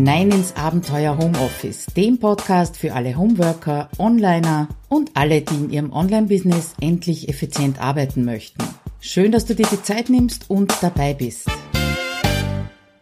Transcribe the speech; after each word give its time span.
hinein 0.00 0.30
ins 0.30 0.56
Abenteuer 0.56 1.18
Homeoffice, 1.18 1.84
dem 1.94 2.18
Podcast 2.18 2.78
für 2.78 2.94
alle 2.94 3.18
Homeworker, 3.18 3.90
Onliner 3.98 4.68
und 4.88 5.10
alle, 5.12 5.42
die 5.42 5.54
in 5.56 5.70
ihrem 5.70 5.92
Online-Business 5.92 6.72
endlich 6.80 7.28
effizient 7.28 7.82
arbeiten 7.82 8.24
möchten. 8.24 8.64
Schön, 9.00 9.30
dass 9.30 9.44
du 9.44 9.54
dir 9.54 9.66
die 9.70 9.82
Zeit 9.82 10.08
nimmst 10.08 10.48
und 10.48 10.72
dabei 10.80 11.12
bist. 11.12 11.50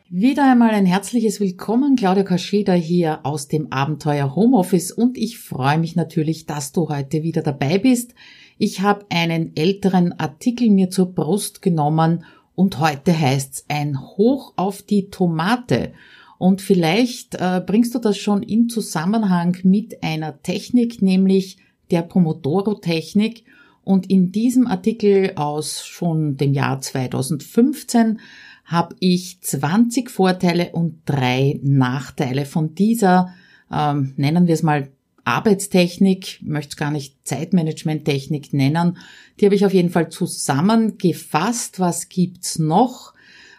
Wieder 0.08 0.50
einmal 0.50 0.70
ein 0.70 0.86
herzliches 0.86 1.38
Willkommen, 1.38 1.94
Claudia 1.94 2.24
Kascheda 2.24 2.72
hier 2.72 3.20
aus 3.22 3.46
dem 3.46 3.70
Abenteuer 3.70 4.34
Homeoffice 4.34 4.90
und 4.90 5.16
ich 5.16 5.38
freue 5.38 5.78
mich 5.78 5.94
natürlich, 5.94 6.46
dass 6.46 6.72
du 6.72 6.88
heute 6.88 7.22
wieder 7.22 7.42
dabei 7.42 7.78
bist. 7.78 8.12
Ich 8.58 8.80
habe 8.80 9.06
einen 9.10 9.54
älteren 9.54 10.18
Artikel 10.18 10.68
mir 10.68 10.90
zur 10.90 11.14
Brust 11.14 11.62
genommen 11.62 12.24
und 12.56 12.80
heute 12.80 13.16
heißt's 13.16 13.66
ein 13.68 14.00
Hoch 14.00 14.54
auf 14.56 14.82
die 14.82 15.10
Tomate. 15.10 15.92
Und 16.38 16.62
vielleicht 16.62 17.34
äh, 17.34 17.60
bringst 17.64 17.94
du 17.94 17.98
das 17.98 18.16
schon 18.16 18.42
in 18.42 18.68
Zusammenhang 18.68 19.56
mit 19.64 20.02
einer 20.02 20.40
Technik, 20.42 21.02
nämlich 21.02 21.58
der 21.90 22.02
Pomodoro-Technik. 22.02 23.44
Und 23.82 24.08
in 24.08 24.32
diesem 24.32 24.66
Artikel 24.66 25.32
aus 25.34 25.84
schon 25.84 26.36
dem 26.36 26.52
Jahr 26.52 26.80
2015 26.80 28.20
habe 28.64 28.94
ich 29.00 29.40
20 29.40 30.10
Vorteile 30.10 30.70
und 30.72 31.00
drei 31.06 31.58
Nachteile 31.62 32.44
von 32.44 32.74
dieser, 32.74 33.34
ähm, 33.72 34.12
nennen 34.16 34.46
wir 34.46 34.54
es 34.54 34.62
mal 34.62 34.88
Arbeitstechnik, 35.24 36.40
möchte 36.42 36.70
es 36.70 36.76
gar 36.76 36.90
nicht 36.90 37.16
Zeitmanagement-Technik 37.24 38.52
nennen. 38.52 38.98
Die 39.40 39.44
habe 39.44 39.54
ich 39.54 39.66
auf 39.66 39.74
jeden 39.74 39.90
Fall 39.90 40.08
zusammengefasst. 40.08 41.80
Was 41.80 42.08
gibt's 42.08 42.58
noch? 42.58 43.12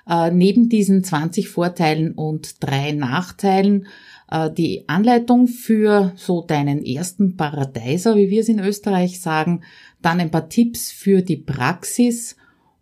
Äh, 0.09 0.31
neben 0.31 0.69
diesen 0.69 1.03
20 1.03 1.49
Vorteilen 1.49 2.13
und 2.13 2.63
drei 2.63 2.93
Nachteilen 2.93 3.85
äh, 4.31 4.49
die 4.51 4.89
Anleitung 4.89 5.47
für 5.47 6.13
so 6.15 6.41
deinen 6.41 6.83
ersten 6.83 7.37
Paradeiser, 7.37 8.15
wie 8.15 8.31
wir 8.31 8.41
es 8.41 8.49
in 8.49 8.59
Österreich 8.59 9.21
sagen, 9.21 9.61
dann 10.01 10.19
ein 10.19 10.31
paar 10.31 10.49
Tipps 10.49 10.91
für 10.91 11.21
die 11.21 11.37
Praxis 11.37 12.35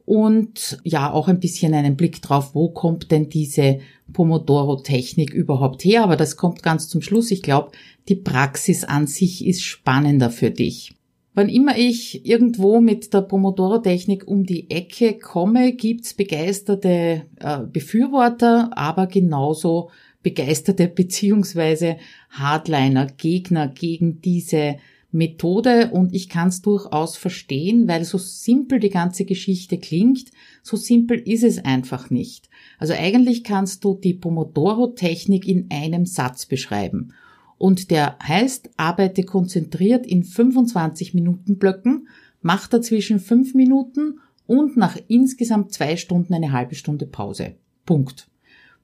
und 0.05 0.79
ja 0.85 1.11
auch 1.11 1.27
ein 1.27 1.41
bisschen 1.41 1.73
einen 1.73 1.97
Blick 1.97 2.21
drauf, 2.21 2.55
wo 2.55 2.69
kommt 2.69 3.11
denn 3.11 3.27
diese 3.27 3.79
Pomodoro-Technik 4.13 5.33
überhaupt 5.33 5.83
her. 5.83 6.03
Aber 6.03 6.15
das 6.15 6.37
kommt 6.37 6.63
ganz 6.63 6.87
zum 6.87 7.01
Schluss. 7.01 7.29
Ich 7.29 7.41
glaube, 7.41 7.71
die 8.07 8.15
Praxis 8.15 8.85
an 8.85 9.05
sich 9.05 9.45
ist 9.45 9.63
spannender 9.63 10.29
für 10.29 10.49
dich. 10.49 10.96
Wann 11.37 11.49
immer 11.49 11.77
ich 11.77 12.25
irgendwo 12.25 12.81
mit 12.81 13.13
der 13.13 13.21
Pomodoro-Technik 13.21 14.27
um 14.27 14.43
die 14.43 14.71
Ecke 14.71 15.19
komme, 15.19 15.73
gibt's 15.73 16.15
begeisterte 16.15 17.27
äh, 17.35 17.59
Befürworter, 17.71 18.75
aber 18.75 19.05
genauso 19.05 19.91
begeisterte 20.23 20.87
beziehungsweise 20.95 21.97
Hardliner, 22.31 23.05
Gegner 23.05 23.67
gegen 23.67 24.19
diese 24.19 24.77
Methode 25.11 25.91
und 25.91 26.15
ich 26.15 26.27
kann 26.27 26.47
es 26.47 26.63
durchaus 26.63 27.17
verstehen, 27.17 27.87
weil 27.87 28.03
so 28.03 28.17
simpel 28.17 28.79
die 28.79 28.89
ganze 28.89 29.23
Geschichte 29.23 29.77
klingt, 29.77 30.31
so 30.63 30.75
simpel 30.75 31.19
ist 31.19 31.43
es 31.43 31.63
einfach 31.63 32.09
nicht. 32.09 32.49
Also 32.79 32.95
eigentlich 32.95 33.43
kannst 33.43 33.83
du 33.83 33.93
die 33.93 34.15
Pomodoro-Technik 34.15 35.47
in 35.47 35.67
einem 35.69 36.07
Satz 36.07 36.47
beschreiben 36.47 37.13
und 37.57 37.91
der 37.91 38.17
heißt, 38.21 38.69
arbeite 38.77 39.23
konzentriert 39.23 40.05
in 40.05 40.23
25 40.23 41.13
Minuten 41.13 41.57
Blöcken, 41.57 42.07
mach 42.41 42.67
dazwischen 42.67 43.19
5 43.19 43.53
Minuten 43.55 44.19
und 44.45 44.77
nach 44.77 44.97
insgesamt 45.07 45.73
zwei 45.73 45.97
Stunden 45.97 46.33
eine 46.33 46.51
halbe 46.51 46.75
Stunde 46.75 47.05
Pause. 47.05 47.55
Punkt. 47.85 48.29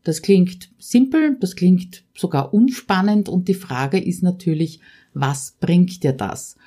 Das 0.04 0.22
klingt 0.22 0.70
simpel, 0.78 1.38
das 1.40 1.56
klingt 1.56 2.04
sogar 2.14 2.54
unspannend 2.54 3.30
und 3.30 3.48
die 3.48 3.54
Frage 3.54 4.00
ist 4.00 4.22
natürlich, 4.22 4.82
was 5.14 5.56
bringt 5.60 6.04
dir 6.04 6.12
das? 6.12 6.58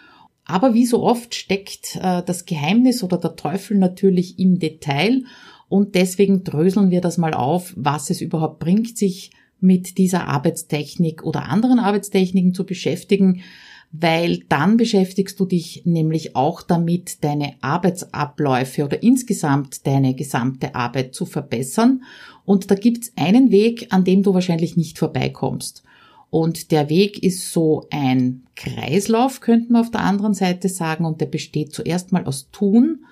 Aber 0.46 0.74
wie 0.74 0.86
so 0.86 1.02
oft 1.02 1.34
steckt 1.34 1.96
äh, 1.96 2.22
das 2.22 2.46
Geheimnis 2.46 3.02
oder 3.02 3.18
der 3.18 3.36
Teufel 3.36 3.76
natürlich 3.76 4.38
im 4.38 4.58
Detail 4.58 5.24
und 5.68 5.96
deswegen 5.96 6.44
dröseln 6.44 6.90
wir 6.90 7.00
das 7.00 7.18
mal 7.18 7.34
auf, 7.34 7.74
was 7.76 8.10
es 8.10 8.20
überhaupt 8.20 8.60
bringt, 8.60 8.96
sich 8.96 9.32
mit 9.60 9.98
dieser 9.98 10.28
Arbeitstechnik 10.28 11.24
oder 11.24 11.48
anderen 11.48 11.78
Arbeitstechniken 11.78 12.54
zu 12.54 12.64
beschäftigen, 12.64 13.42
weil 13.92 14.40
dann 14.48 14.76
beschäftigst 14.76 15.38
du 15.38 15.46
dich 15.46 15.82
nämlich 15.84 16.36
auch 16.36 16.62
damit, 16.62 17.24
deine 17.24 17.54
Arbeitsabläufe 17.60 18.84
oder 18.84 19.02
insgesamt 19.02 19.86
deine 19.86 20.14
gesamte 20.14 20.74
Arbeit 20.74 21.14
zu 21.14 21.24
verbessern. 21.24 22.02
Und 22.44 22.70
da 22.70 22.74
gibt's 22.74 23.12
einen 23.16 23.50
Weg, 23.50 23.88
an 23.90 24.04
dem 24.04 24.22
du 24.22 24.34
wahrscheinlich 24.34 24.76
nicht 24.76 24.98
vorbeikommst. 24.98 25.82
Und 26.30 26.72
der 26.72 26.88
Weg 26.88 27.22
ist 27.22 27.52
so 27.52 27.86
ein 27.90 28.42
Kreislauf, 28.56 29.40
könnten 29.40 29.72
wir 29.72 29.80
auf 29.80 29.90
der 29.90 30.02
anderen 30.02 30.34
Seite 30.34 30.68
sagen, 30.68 31.04
und 31.04 31.20
der 31.20 31.26
besteht 31.26 31.72
zuerst 31.72 32.12
mal 32.12 32.24
aus 32.26 32.50
Tun. 32.50 33.06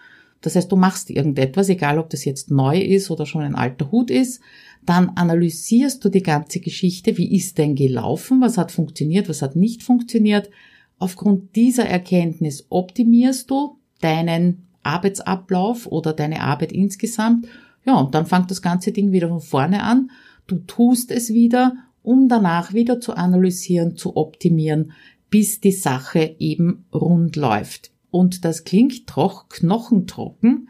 Das 0.45 0.57
heißt, 0.57 0.71
du 0.71 0.77
machst 0.77 1.09
irgendetwas, 1.09 1.71
egal 1.71 1.99
ob 1.99 2.11
das 2.11 2.27
jetzt 2.27 2.51
neu 2.51 2.79
ist 2.79 3.11
oder 3.11 3.25
schon 3.25 3.41
ein 3.41 3.55
alter 3.55 3.91
Hut 3.91 4.11
ist, 4.11 4.43
dann 4.85 5.09
analysierst 5.15 6.05
du 6.05 6.11
die 6.11 6.23
ganze 6.23 6.61
Geschichte, 6.61 7.17
wie 7.17 7.35
ist 7.35 7.57
denn 7.57 7.75
gelaufen, 7.75 8.43
was 8.43 8.59
hat 8.59 8.71
funktioniert, 8.71 9.31
was 9.31 9.41
hat 9.41 9.57
nicht 9.57 9.83
funktioniert. 9.83 10.51
Aufgrund 10.99 11.57
dieser 11.57 11.87
Erkenntnis 11.87 12.67
optimierst 12.69 13.51
du 13.51 13.79
deinen 14.03 14.67
Arbeitsablauf 14.83 15.87
oder 15.87 16.13
deine 16.13 16.43
Arbeit 16.43 16.73
insgesamt. 16.73 17.49
Ja, 17.87 17.95
und 17.95 18.15
dann 18.15 18.27
fängt 18.27 18.51
das 18.51 18.61
ganze 18.61 18.93
Ding 18.93 19.13
wieder 19.13 19.31
von 19.31 19.41
vorne 19.41 19.83
an. 19.83 20.11
Du 20.47 20.57
tust 20.59 21.11
es 21.11 21.33
wieder, 21.33 21.73
um 22.03 22.29
danach 22.29 22.75
wieder 22.75 23.01
zu 23.01 23.15
analysieren, 23.15 23.97
zu 23.97 24.15
optimieren, 24.15 24.93
bis 25.31 25.63
die 25.63 25.73
Sache 25.73 26.37
eben 26.39 26.85
rund 26.93 27.37
läuft. 27.37 27.94
Und 28.15 28.45
das 28.45 28.63
klingt 28.63 29.11
doch 29.17 29.49
knochentrocken, 29.49 30.69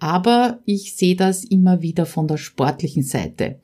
aber 0.00 0.58
ich 0.64 0.96
sehe 0.96 1.14
das 1.14 1.44
immer 1.44 1.82
wieder 1.82 2.04
von 2.04 2.26
der 2.26 2.36
sportlichen 2.36 3.04
Seite. 3.04 3.60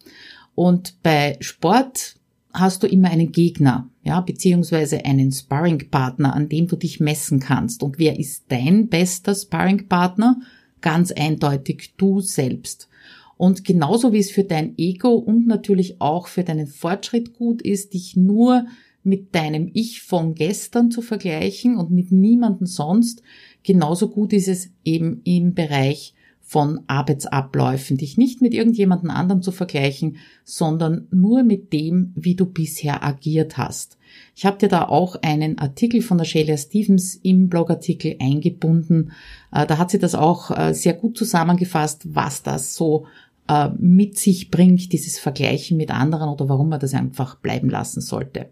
Und 0.55 1.03
bei 1.03 1.37
Sport 1.41 2.21
hast 2.53 2.85
du 2.85 2.87
immer 2.87 3.11
einen 3.11 3.33
Gegner, 3.33 3.91
ja, 4.05 4.21
beziehungsweise 4.21 5.05
einen 5.05 5.33
Sparringpartner, 5.33 6.37
an 6.37 6.49
dem 6.49 6.69
du 6.69 6.77
dich 6.77 7.01
messen 7.01 7.41
kannst. 7.41 7.83
Und 7.83 7.99
wer 7.99 8.17
ist 8.17 8.45
dein 8.47 8.87
bester 8.87 9.35
Sparringpartner? 9.35 10.41
Ganz 10.81 11.11
eindeutig 11.11 11.95
du 11.97 12.21
selbst. 12.21 12.89
Und 13.37 13.65
genauso 13.65 14.13
wie 14.13 14.21
es 14.21 14.31
für 14.31 14.45
dein 14.45 14.79
Ego 14.79 15.15
und 15.15 15.49
natürlich 15.49 16.01
auch 16.01 16.29
für 16.29 16.45
deinen 16.45 16.69
Fortschritt 16.69 17.35
gut 17.35 17.61
ist, 17.61 17.93
dich 17.93 18.15
nur 18.15 18.67
mit 19.07 19.35
deinem 19.35 19.71
Ich 19.73 20.03
von 20.03 20.35
gestern 20.35 20.91
zu 20.91 21.01
vergleichen 21.01 21.77
und 21.77 21.91
mit 21.91 22.13
niemandem 22.13 22.67
sonst, 22.67 23.23
genauso 23.63 24.09
gut 24.09 24.33
ist 24.33 24.49
es 24.49 24.71
eben 24.85 25.21
im 25.25 25.55
Bereich 25.55 26.15
von 26.41 26.81
Arbeitsabläufen, 26.87 27.97
dich 27.97 28.17
nicht 28.17 28.41
mit 28.41 28.55
irgendjemandem 28.55 29.11
anderem 29.11 29.43
zu 29.43 29.51
vergleichen, 29.51 30.19
sondern 30.45 31.09
nur 31.11 31.43
mit 31.43 31.73
dem, 31.73 32.13
wie 32.15 32.37
du 32.37 32.47
bisher 32.47 33.05
agiert 33.05 33.59
hast. 33.59 33.99
Ich 34.37 34.47
habe 34.47 34.59
dir 34.59 34.69
da 34.69 34.85
auch 34.85 35.17
einen 35.23 35.59
Artikel 35.59 36.03
von 36.03 36.19
der 36.19 36.25
Shelia 36.25 36.57
Stevens 36.57 37.17
im 37.17 37.49
Blogartikel 37.49 38.15
eingebunden. 38.21 39.11
Äh, 39.51 39.67
da 39.67 39.79
hat 39.79 39.91
sie 39.91 39.99
das 39.99 40.15
auch 40.15 40.57
äh, 40.57 40.73
sehr 40.73 40.95
gut 40.95 41.19
zusammengefasst, 41.19 42.15
was 42.15 42.45
das 42.45 42.77
so 42.77 43.07
äh, 43.49 43.71
mit 43.79 44.17
sich 44.17 44.51
bringt, 44.51 44.93
dieses 44.93 45.19
Vergleichen 45.19 45.77
mit 45.77 45.91
anderen 45.91 46.29
oder 46.29 46.49
warum 46.49 46.69
man 46.69 46.81
das 46.81 46.95
einfach 46.95 47.37
bleiben 47.37 47.71
lassen 47.71 48.01
sollte. 48.01 48.51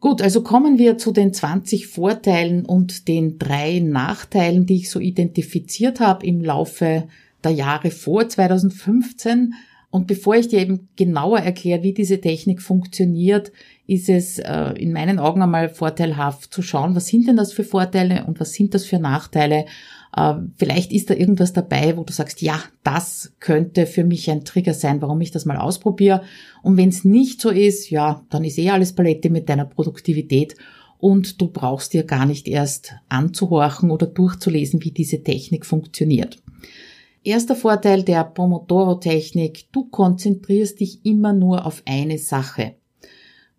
Gut, 0.00 0.22
also 0.22 0.42
kommen 0.42 0.78
wir 0.78 0.96
zu 0.96 1.12
den 1.12 1.34
20 1.34 1.86
Vorteilen 1.86 2.64
und 2.64 3.06
den 3.06 3.38
drei 3.38 3.80
Nachteilen, 3.80 4.64
die 4.64 4.76
ich 4.76 4.90
so 4.90 4.98
identifiziert 4.98 6.00
habe 6.00 6.26
im 6.26 6.42
Laufe 6.42 7.04
der 7.44 7.52
Jahre 7.52 7.90
vor 7.90 8.26
2015. 8.26 9.52
Und 9.90 10.06
bevor 10.06 10.36
ich 10.36 10.48
dir 10.48 10.60
eben 10.60 10.88
genauer 10.96 11.40
erkläre, 11.40 11.82
wie 11.82 11.92
diese 11.92 12.18
Technik 12.18 12.62
funktioniert, 12.62 13.52
ist 13.86 14.08
es 14.08 14.38
äh, 14.38 14.72
in 14.78 14.92
meinen 14.92 15.18
Augen 15.18 15.42
einmal 15.42 15.68
vorteilhaft 15.68 16.54
zu 16.54 16.62
schauen, 16.62 16.94
was 16.94 17.08
sind 17.08 17.28
denn 17.28 17.36
das 17.36 17.52
für 17.52 17.64
Vorteile 17.64 18.24
und 18.24 18.40
was 18.40 18.54
sind 18.54 18.72
das 18.72 18.86
für 18.86 19.00
Nachteile 19.00 19.66
vielleicht 20.56 20.92
ist 20.92 21.10
da 21.10 21.14
irgendwas 21.14 21.52
dabei, 21.52 21.96
wo 21.96 22.02
du 22.02 22.12
sagst, 22.12 22.42
ja, 22.42 22.60
das 22.82 23.32
könnte 23.38 23.86
für 23.86 24.04
mich 24.04 24.30
ein 24.30 24.44
Trigger 24.44 24.74
sein, 24.74 25.00
warum 25.02 25.20
ich 25.20 25.30
das 25.30 25.44
mal 25.44 25.56
ausprobiere. 25.56 26.22
Und 26.62 26.76
wenn 26.76 26.88
es 26.88 27.04
nicht 27.04 27.40
so 27.40 27.50
ist, 27.50 27.90
ja, 27.90 28.24
dann 28.30 28.44
ist 28.44 28.58
eh 28.58 28.70
alles 28.70 28.92
Palette 28.92 29.30
mit 29.30 29.48
deiner 29.48 29.66
Produktivität 29.66 30.56
und 30.98 31.40
du 31.40 31.48
brauchst 31.48 31.92
dir 31.92 32.04
gar 32.04 32.26
nicht 32.26 32.48
erst 32.48 32.94
anzuhorchen 33.08 33.90
oder 33.90 34.06
durchzulesen, 34.06 34.82
wie 34.84 34.90
diese 34.90 35.22
Technik 35.22 35.64
funktioniert. 35.64 36.38
Erster 37.22 37.54
Vorteil 37.54 38.02
der 38.02 38.24
Pomodoro-Technik, 38.24 39.70
du 39.72 39.88
konzentrierst 39.90 40.80
dich 40.80 41.04
immer 41.04 41.32
nur 41.32 41.66
auf 41.66 41.82
eine 41.86 42.18
Sache. 42.18 42.76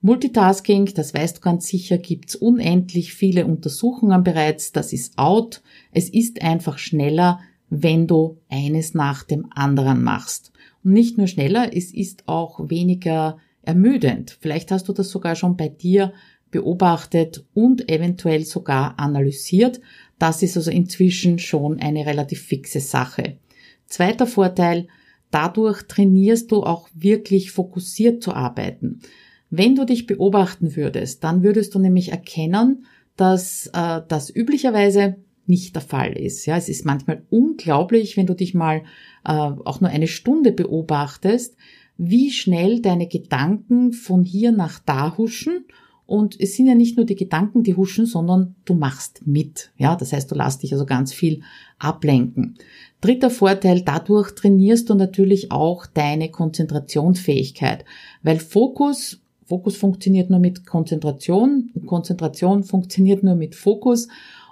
Multitasking, 0.04 0.92
das 0.96 1.14
weißt 1.14 1.38
du 1.38 1.42
ganz 1.42 1.68
sicher, 1.68 2.00
gibt's 2.00 2.36
unendlich 2.36 3.14
viele 3.14 3.46
Untersuchungen 3.46 4.24
bereits, 4.24 4.72
das 4.72 4.94
ist 4.94 5.18
out. 5.18 5.62
Es 5.92 6.10
ist 6.10 6.42
einfach 6.42 6.80
schneller, 6.80 7.40
wenn 7.70 8.08
du 8.08 8.40
eines 8.50 8.96
nach 8.96 9.24
dem 9.24 9.48
anderen 9.52 10.04
machst. 10.04 10.52
Und 10.84 10.94
nicht 10.94 11.20
nur 11.20 11.28
schneller, 11.28 11.76
es 11.76 11.94
ist 11.94 12.28
auch 12.28 12.70
weniger 12.70 13.38
ermüdend. 13.62 14.38
Vielleicht 14.42 14.72
hast 14.72 14.88
du 14.90 14.94
das 14.94 15.10
sogar 15.10 15.36
schon 15.36 15.56
bei 15.56 15.70
dir 15.70 16.14
beobachtet 16.50 17.46
und 17.54 17.90
eventuell 17.90 18.44
sogar 18.44 19.00
analysiert. 19.00 19.82
Das 20.18 20.42
ist 20.42 20.58
also 20.58 20.72
inzwischen 20.72 21.38
schon 21.38 21.80
eine 21.80 22.08
relativ 22.08 22.42
fixe 22.42 22.80
Sache. 22.80 23.38
Zweiter 23.86 24.26
Vorteil, 24.26 24.88
dadurch 25.30 25.84
trainierst 25.84 26.52
du 26.52 26.64
auch 26.64 26.90
wirklich 26.94 27.52
fokussiert 27.52 28.24
zu 28.24 28.34
arbeiten. 28.34 29.02
Wenn 29.52 29.76
du 29.76 29.86
dich 29.86 30.08
beobachten 30.08 30.76
würdest, 30.78 31.24
dann 31.24 31.44
würdest 31.44 31.76
du 31.76 31.80
nämlich 31.80 32.12
erkennen, 32.12 32.86
dass 33.18 33.70
äh, 33.74 34.02
das 34.08 34.34
üblicherweise 34.34 35.18
nicht 35.46 35.76
der 35.76 35.82
Fall 35.82 36.14
ist. 36.14 36.46
Ja, 36.46 36.56
es 36.56 36.70
ist 36.70 36.86
manchmal 36.86 37.24
unglaublich, 37.30 38.16
wenn 38.16 38.26
du 38.26 38.34
dich 38.34 38.54
mal 38.54 38.84
äh, 39.26 39.32
auch 39.34 39.82
nur 39.82 39.90
eine 39.90 40.08
Stunde 40.08 40.54
beobachtest, 40.54 41.58
wie 41.98 42.32
schnell 42.32 42.82
deine 42.82 43.08
Gedanken 43.08 43.92
von 43.92 44.24
hier 44.24 44.54
nach 44.54 44.80
da 44.80 45.18
huschen. 45.18 45.66
Und 46.06 46.40
es 46.40 46.56
sind 46.56 46.68
ja 46.68 46.76
nicht 46.76 46.96
nur 46.96 47.06
die 47.06 47.16
Gedanken, 47.16 47.64
die 47.64 47.76
huschen, 47.76 48.06
sondern 48.06 48.56
du 48.66 48.74
machst 48.74 49.26
mit. 49.26 49.72
Ja, 49.78 49.96
das 49.96 50.14
heißt, 50.14 50.32
du 50.32 50.36
lässt 50.36 50.64
dich 50.64 50.72
also 50.74 50.86
ganz 50.86 51.14
viel 51.14 51.42
ablenken. 51.78 52.58
Dritter 53.02 53.30
Vorteil, 53.30 53.82
dadurch 53.82 54.32
trainierst 54.32 54.90
du 54.90 54.96
natürlich 54.96 55.52
auch 55.52 55.86
deine 55.86 56.30
Konzentrationsfähigkeit, 56.30 57.84
weil 58.24 58.40
Fokus 58.40 59.21
Fokus 59.52 59.76
funktioniert 59.76 60.30
nur 60.30 60.40
mit 60.40 60.66
Konzentration, 60.66 61.72
Konzentration 61.86 62.64
funktioniert 62.64 63.22
nur 63.22 63.36
mit 63.36 63.54
Fokus 63.54 64.08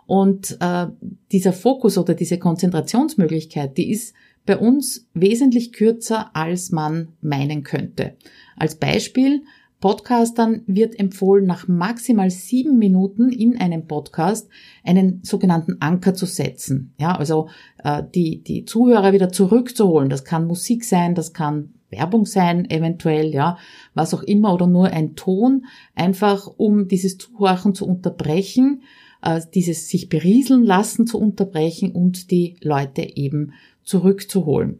und 0.07 0.57
äh, 0.60 0.88
dieser 1.31 1.54
Fokus 1.54 1.98
oder 1.98 2.13
diese 2.16 2.38
Konzentrationsmöglichkeit, 2.38 3.78
die 3.78 3.92
ist 3.92 4.13
bei 4.46 4.57
uns 4.57 5.07
wesentlich 5.13 5.72
kürzer, 5.72 6.36
als 6.36 6.72
man 6.72 7.13
meinen 7.22 7.63
könnte. 7.63 8.18
Als 8.57 8.75
Beispiel, 8.75 9.44
Podcastern 9.80 10.63
wird 10.68 11.00
empfohlen, 11.00 11.45
nach 11.45 11.69
maximal 11.69 12.30
sieben 12.30 12.78
Minuten 12.78 13.30
in 13.30 13.57
einem 13.57 13.88
Podcast 13.88 14.50
einen 14.84 15.22
sogenannten 15.24 15.78
Anker 15.80 16.13
zu 16.13 16.25
setzen. 16.25 16.94
Ja, 17.00 17.16
also 17.16 17.48
äh, 17.86 18.04
die, 18.13 18.44
die 18.44 18.66
Zuhörer 18.66 19.13
wieder 19.13 19.31
zurückzuholen. 19.31 20.10
Das 20.10 20.25
kann 20.25 20.45
Musik 20.45 20.84
sein, 20.84 21.16
das 21.16 21.31
kann 21.31 21.75
Werbung 21.90 22.26
sein, 22.26 22.70
eventuell, 22.70 23.34
ja, 23.34 23.58
was 23.94 24.14
auch 24.14 24.24
immer, 24.24 24.54
oder 24.54 24.68
nur 24.68 24.88
ein 24.88 25.16
Ton, 25.16 25.66
einfach 25.96 26.48
um 26.48 26.88
dieses 26.88 27.18
Zuhören 27.18 27.74
zu 27.74 27.88
unterbrechen, 27.88 28.84
äh, 29.22 29.42
dieses 29.54 29.90
sich 29.90 30.10
berieseln 30.10 30.64
lassen 30.64 31.08
zu 31.08 31.20
unterbrechen 31.20 31.92
und 31.92 32.32
die 32.32 32.56
Leute 32.62 33.02
eben 33.02 33.54
zurückzuholen. 33.84 34.80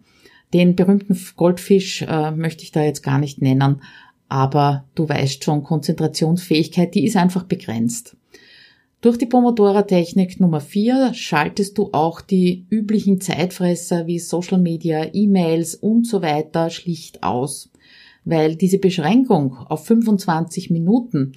Den 0.54 0.76
berühmten 0.76 1.18
Goldfisch 1.36 2.02
äh, 2.04 2.32
möchte 2.32 2.64
ich 2.64 2.72
da 2.72 2.84
jetzt 2.84 3.04
gar 3.04 3.20
nicht 3.20 3.42
nennen, 3.42 3.82
aber 4.28 4.86
du 4.96 5.10
weißt 5.10 5.44
schon, 5.44 5.64
Konzentrationsfähigkeit, 5.64 6.94
die 6.94 7.06
ist 7.06 7.18
einfach 7.18 7.44
begrenzt. 7.44 8.16
Durch 9.02 9.18
die 9.18 9.28
Pomodora-Technik 9.28 10.42
Nummer 10.42 10.60
4 10.60 11.14
schaltest 11.14 11.78
du 11.78 11.90
auch 11.94 12.20
die 12.20 12.66
üblichen 12.70 13.22
Zeitfresser 13.22 14.08
wie 14.08 14.20
Social 14.20 14.58
Media, 14.60 15.08
E-Mails 15.14 15.76
und 15.76 16.06
so 16.06 16.22
weiter 16.22 16.70
schlicht 16.70 17.24
aus. 17.24 17.72
Weil 18.26 18.58
diese 18.58 18.78
Beschränkung 18.78 19.56
auf 19.56 19.86
25 19.86 20.70
Minuten, 20.70 21.32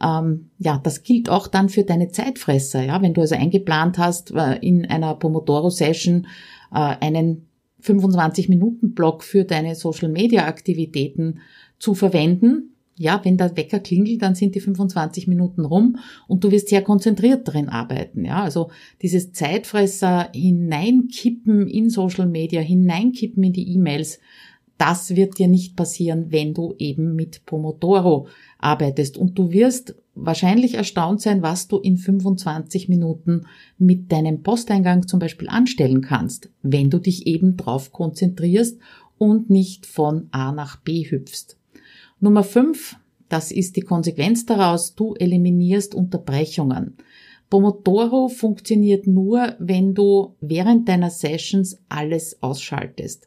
ähm, 0.00 0.50
ja, 0.58 0.78
das 0.80 1.02
gilt 1.02 1.28
auch 1.28 1.48
dann 1.48 1.68
für 1.68 1.82
deine 1.82 2.12
Zeitfresser. 2.12 2.84
Ja, 2.84 3.02
wenn 3.02 3.12
du 3.12 3.22
also 3.22 3.34
eingeplant 3.34 3.98
hast, 3.98 4.30
äh, 4.30 4.58
in 4.60 4.86
einer 4.86 5.16
Pomodoro-Session 5.16 6.28
äh, 6.72 6.78
einen 7.00 7.48
25-Minuten-Block 7.82 9.24
für 9.24 9.44
deine 9.44 9.74
Social 9.74 10.10
Media 10.10 10.46
Aktivitäten 10.46 11.40
zu 11.80 11.94
verwenden, 11.94 12.69
ja, 13.00 13.18
wenn 13.24 13.38
der 13.38 13.56
Wecker 13.56 13.80
klingelt, 13.80 14.20
dann 14.20 14.34
sind 14.34 14.54
die 14.54 14.60
25 14.60 15.26
Minuten 15.26 15.64
rum 15.64 15.96
und 16.28 16.44
du 16.44 16.50
wirst 16.50 16.68
sehr 16.68 16.82
konzentriert 16.82 17.48
darin 17.48 17.70
arbeiten. 17.70 18.26
Ja, 18.26 18.42
also 18.42 18.70
dieses 19.00 19.32
Zeitfresser 19.32 20.28
hineinkippen 20.34 21.66
in 21.66 21.88
Social 21.88 22.26
Media, 22.26 22.60
hineinkippen 22.60 23.42
in 23.42 23.54
die 23.54 23.72
E-Mails, 23.72 24.20
das 24.76 25.16
wird 25.16 25.38
dir 25.38 25.48
nicht 25.48 25.76
passieren, 25.76 26.26
wenn 26.28 26.52
du 26.52 26.74
eben 26.78 27.14
mit 27.14 27.46
Pomodoro 27.46 28.28
arbeitest. 28.58 29.16
Und 29.16 29.38
du 29.38 29.50
wirst 29.50 29.94
wahrscheinlich 30.14 30.74
erstaunt 30.74 31.22
sein, 31.22 31.40
was 31.40 31.68
du 31.68 31.78
in 31.78 31.96
25 31.96 32.90
Minuten 32.90 33.46
mit 33.78 34.12
deinem 34.12 34.42
Posteingang 34.42 35.08
zum 35.08 35.20
Beispiel 35.20 35.48
anstellen 35.48 36.02
kannst, 36.02 36.50
wenn 36.62 36.90
du 36.90 36.98
dich 36.98 37.26
eben 37.26 37.56
drauf 37.56 37.92
konzentrierst 37.92 38.78
und 39.16 39.48
nicht 39.48 39.86
von 39.86 40.28
A 40.32 40.52
nach 40.52 40.76
B 40.76 41.10
hüpfst. 41.10 41.59
Nummer 42.22 42.44
fünf, 42.44 42.96
das 43.30 43.50
ist 43.50 43.76
die 43.76 43.80
Konsequenz 43.80 44.44
daraus, 44.44 44.94
du 44.94 45.14
eliminierst 45.14 45.94
Unterbrechungen. 45.94 46.98
Pomodoro 47.48 48.28
funktioniert 48.28 49.06
nur, 49.06 49.56
wenn 49.58 49.94
du 49.94 50.34
während 50.42 50.86
deiner 50.86 51.08
Sessions 51.08 51.78
alles 51.88 52.42
ausschaltest. 52.42 53.26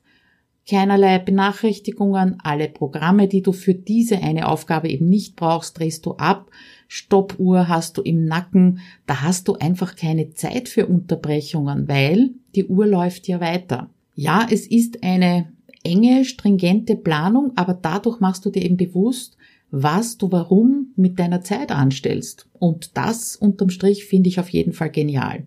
Keinerlei 0.69 1.17
Benachrichtigungen, 1.17 2.37
alle 2.43 2.69
Programme, 2.69 3.27
die 3.27 3.41
du 3.41 3.51
für 3.51 3.73
diese 3.73 4.19
eine 4.19 4.47
Aufgabe 4.47 4.89
eben 4.89 5.09
nicht 5.09 5.35
brauchst, 5.35 5.79
drehst 5.79 6.05
du 6.05 6.11
ab. 6.11 6.51
Stoppuhr 6.87 7.67
hast 7.67 7.97
du 7.97 8.01
im 8.03 8.25
Nacken. 8.25 8.79
Da 9.07 9.23
hast 9.23 9.47
du 9.47 9.55
einfach 9.55 9.95
keine 9.95 10.29
Zeit 10.35 10.69
für 10.69 10.85
Unterbrechungen, 10.85 11.87
weil 11.87 12.29
die 12.55 12.65
Uhr 12.65 12.85
läuft 12.85 13.27
ja 13.27 13.41
weiter. 13.41 13.89
Ja, 14.15 14.47
es 14.49 14.67
ist 14.67 15.03
eine 15.03 15.51
enge, 15.83 16.25
stringente 16.25 16.95
Planung, 16.95 17.51
aber 17.55 17.73
dadurch 17.73 18.19
machst 18.19 18.45
du 18.45 18.49
dir 18.49 18.63
eben 18.63 18.77
bewusst, 18.77 19.37
was 19.71 20.17
du 20.17 20.31
warum 20.31 20.93
mit 20.95 21.19
deiner 21.19 21.41
Zeit 21.41 21.71
anstellst. 21.71 22.47
Und 22.53 22.95
das 22.95 23.35
unterm 23.35 23.69
Strich 23.69 24.05
finde 24.05 24.29
ich 24.29 24.39
auf 24.39 24.49
jeden 24.49 24.73
Fall 24.73 24.91
genial. 24.91 25.45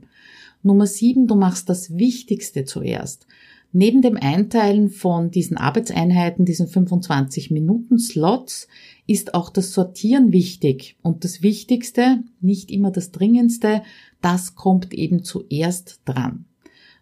Nummer 0.63 0.87
sieben, 0.87 1.27
du 1.29 1.37
machst 1.37 1.69
das 1.69 1.97
Wichtigste 1.97 2.65
zuerst. 2.65 3.27
Neben 3.73 4.03
dem 4.03 4.17
Einteilen 4.17 4.89
von 4.89 5.31
diesen 5.31 5.57
Arbeitseinheiten, 5.57 6.45
diesen 6.45 6.67
25 6.67 7.51
Minuten 7.51 7.99
Slots, 7.99 8.69
ist 9.07 9.35
auch 9.35 9.51
das 9.51 9.73
Sortieren 9.73 10.33
wichtig. 10.33 10.97
Und 11.03 11.25
das 11.25 11.43
Wichtigste, 11.43 12.25
nicht 12.41 12.71
immer 12.71 12.91
das 12.91 13.13
Dringendste, 13.13 13.83
das 14.23 14.55
kommt 14.55 14.93
eben 14.95 15.23
zuerst 15.23 16.01
dran. 16.05 16.47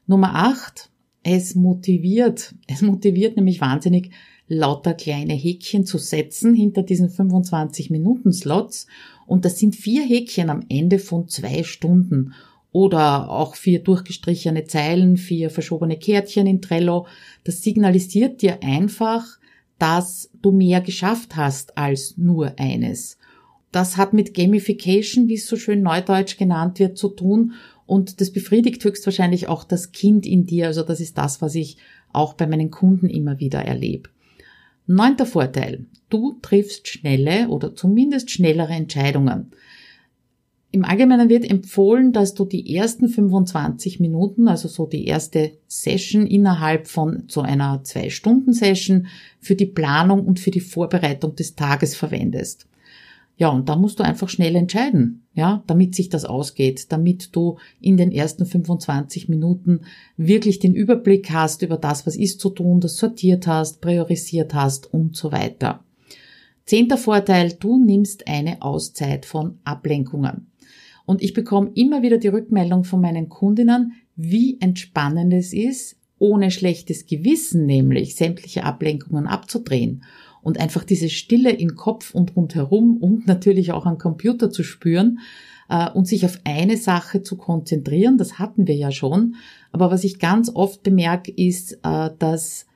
Nummer 0.06 0.34
acht, 0.34 0.90
es 1.24 1.54
motiviert, 1.54 2.54
es 2.68 2.82
motiviert 2.82 3.36
nämlich 3.36 3.60
wahnsinnig, 3.60 4.10
lauter 4.46 4.92
kleine 4.92 5.32
Häkchen 5.32 5.86
zu 5.86 5.98
setzen 5.98 6.54
hinter 6.54 6.82
diesen 6.82 7.08
25 7.08 7.90
Minuten 7.90 8.32
Slots. 8.32 8.86
Und 9.26 9.44
das 9.44 9.58
sind 9.58 9.74
vier 9.74 10.02
Häkchen 10.02 10.50
am 10.50 10.62
Ende 10.68 10.98
von 10.98 11.28
zwei 11.28 11.64
Stunden. 11.64 12.34
Oder 12.72 13.30
auch 13.30 13.54
vier 13.54 13.82
durchgestrichene 13.82 14.64
Zeilen, 14.64 15.16
vier 15.16 15.48
verschobene 15.48 15.96
Kärtchen 15.96 16.46
in 16.46 16.60
Trello. 16.60 17.06
Das 17.44 17.62
signalisiert 17.62 18.42
dir 18.42 18.62
einfach, 18.62 19.38
dass 19.78 20.30
du 20.42 20.52
mehr 20.52 20.80
geschafft 20.80 21.36
hast 21.36 21.78
als 21.78 22.18
nur 22.18 22.58
eines. 22.58 23.16
Das 23.70 23.96
hat 23.96 24.12
mit 24.12 24.34
Gamification, 24.34 25.26
wie 25.28 25.34
es 25.34 25.46
so 25.46 25.56
schön 25.56 25.82
neudeutsch 25.82 26.36
genannt 26.36 26.78
wird, 26.78 26.98
zu 26.98 27.08
tun 27.08 27.54
und 27.86 28.20
das 28.20 28.30
befriedigt 28.30 28.84
höchstwahrscheinlich 28.84 29.48
auch 29.48 29.64
das 29.64 29.92
Kind 29.92 30.26
in 30.26 30.46
dir. 30.46 30.66
Also 30.66 30.82
das 30.82 31.00
ist 31.00 31.18
das, 31.18 31.42
was 31.42 31.54
ich 31.54 31.76
auch 32.12 32.34
bei 32.34 32.46
meinen 32.46 32.70
Kunden 32.70 33.08
immer 33.08 33.40
wieder 33.40 33.60
erlebe. 33.60 34.10
Neunter 34.86 35.26
Vorteil. 35.26 35.86
Du 36.10 36.38
triffst 36.42 36.88
schnelle 36.88 37.48
oder 37.48 37.74
zumindest 37.74 38.30
schnellere 38.30 38.72
Entscheidungen. 38.72 39.50
Im 40.70 40.84
Allgemeinen 40.84 41.28
wird 41.28 41.48
empfohlen, 41.48 42.12
dass 42.12 42.34
du 42.34 42.44
die 42.44 42.74
ersten 42.74 43.08
25 43.08 44.00
Minuten, 44.00 44.48
also 44.48 44.66
so 44.66 44.86
die 44.86 45.06
erste 45.06 45.52
Session 45.68 46.26
innerhalb 46.26 46.88
von 46.88 47.24
so 47.28 47.42
einer 47.42 47.84
Zwei-Stunden-Session 47.84 49.06
für 49.40 49.54
die 49.54 49.66
Planung 49.66 50.26
und 50.26 50.40
für 50.40 50.50
die 50.50 50.60
Vorbereitung 50.60 51.36
des 51.36 51.54
Tages 51.54 51.94
verwendest. 51.94 52.66
Ja, 53.36 53.48
und 53.48 53.68
da 53.68 53.74
musst 53.74 53.98
du 53.98 54.04
einfach 54.04 54.28
schnell 54.28 54.54
entscheiden, 54.54 55.26
ja, 55.34 55.64
damit 55.66 55.96
sich 55.96 56.08
das 56.08 56.24
ausgeht, 56.24 56.92
damit 56.92 57.34
du 57.34 57.56
in 57.80 57.96
den 57.96 58.12
ersten 58.12 58.46
25 58.46 59.28
Minuten 59.28 59.80
wirklich 60.16 60.60
den 60.60 60.74
Überblick 60.74 61.30
hast 61.30 61.62
über 61.62 61.76
das, 61.76 62.06
was 62.06 62.14
ist 62.14 62.38
zu 62.38 62.50
tun, 62.50 62.80
das 62.80 62.96
sortiert 62.96 63.48
hast, 63.48 63.80
priorisiert 63.80 64.54
hast 64.54 64.92
und 64.92 65.16
so 65.16 65.32
weiter. 65.32 65.82
Zehnter 66.64 66.96
Vorteil, 66.96 67.52
du 67.58 67.84
nimmst 67.84 68.28
eine 68.28 68.62
Auszeit 68.62 69.26
von 69.26 69.58
Ablenkungen. 69.64 70.52
Und 71.04 71.20
ich 71.20 71.34
bekomme 71.34 71.72
immer 71.74 72.02
wieder 72.02 72.18
die 72.18 72.28
Rückmeldung 72.28 72.84
von 72.84 73.00
meinen 73.00 73.28
Kundinnen, 73.28 73.92
wie 74.16 74.58
entspannend 74.60 75.34
es 75.34 75.52
ist, 75.52 75.96
ohne 76.18 76.50
schlechtes 76.52 77.06
Gewissen 77.06 77.66
nämlich 77.66 78.14
sämtliche 78.14 78.64
Ablenkungen 78.64 79.26
abzudrehen 79.26 80.04
und 80.44 80.60
einfach 80.60 80.84
diese 80.84 81.08
Stille 81.08 81.50
im 81.50 81.74
Kopf 81.74 82.14
und 82.14 82.36
rundherum 82.36 82.98
und 82.98 83.26
natürlich 83.26 83.72
auch 83.72 83.86
am 83.86 83.98
Computer 83.98 84.50
zu 84.50 84.62
spüren 84.62 85.18
äh, 85.68 85.90
und 85.90 86.06
sich 86.06 86.24
auf 86.24 86.38
eine 86.44 86.76
Sache 86.76 87.22
zu 87.22 87.36
konzentrieren. 87.36 88.18
Das 88.18 88.38
hatten 88.38 88.66
wir 88.66 88.76
ja 88.76 88.92
schon. 88.92 89.36
Aber 89.72 89.90
was 89.90 90.04
ich 90.04 90.18
ganz 90.18 90.50
oft 90.54 90.82
bemerke, 90.82 91.32
ist, 91.32 91.78
äh, 91.82 92.10
dass 92.18 92.66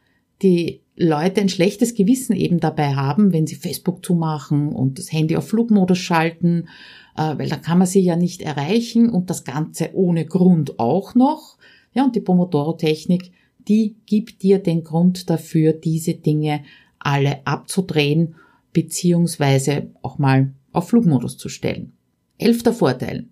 die 0.42 0.80
Leute 0.96 1.40
ein 1.40 1.48
schlechtes 1.48 1.94
Gewissen 1.94 2.34
eben 2.34 2.58
dabei 2.58 2.94
haben, 2.94 3.32
wenn 3.32 3.46
sie 3.46 3.54
Facebook 3.54 4.04
zumachen 4.04 4.72
und 4.72 4.98
das 4.98 5.12
Handy 5.12 5.36
auf 5.36 5.48
Flugmodus 5.48 5.98
schalten, 5.98 6.68
äh, 7.16 7.36
weil 7.38 7.48
da 7.48 7.56
kann 7.56 7.78
man 7.78 7.86
sie 7.86 8.00
ja 8.00 8.16
nicht 8.16 8.42
erreichen 8.42 9.10
und 9.10 9.30
das 9.30 9.44
Ganze 9.44 9.90
ohne 9.92 10.24
Grund 10.24 10.78
auch 10.78 11.14
noch. 11.14 11.58
Ja, 11.92 12.04
und 12.04 12.16
die 12.16 12.20
Pomodoro-Technik, 12.20 13.30
die 13.58 13.96
gibt 14.06 14.42
dir 14.42 14.58
den 14.58 14.82
Grund 14.82 15.28
dafür, 15.28 15.74
diese 15.74 16.14
Dinge 16.14 16.62
alle 16.98 17.46
abzudrehen, 17.46 18.34
beziehungsweise 18.72 19.90
auch 20.02 20.18
mal 20.18 20.52
auf 20.72 20.88
Flugmodus 20.88 21.36
zu 21.36 21.48
stellen. 21.48 21.92
Elfter 22.38 22.72
Vorteil. 22.72 23.26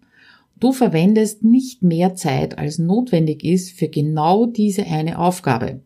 Du 0.59 0.73
verwendest 0.73 1.45
nicht 1.45 1.83
mehr 1.83 2.15
Zeit, 2.15 2.59
als 2.59 2.79
notwendig 2.79 3.45
ist 3.45 3.73
für 3.73 3.89
genau 3.89 4.47
diese 4.47 4.87
eine 4.87 5.19
Aufgabe. 5.19 5.81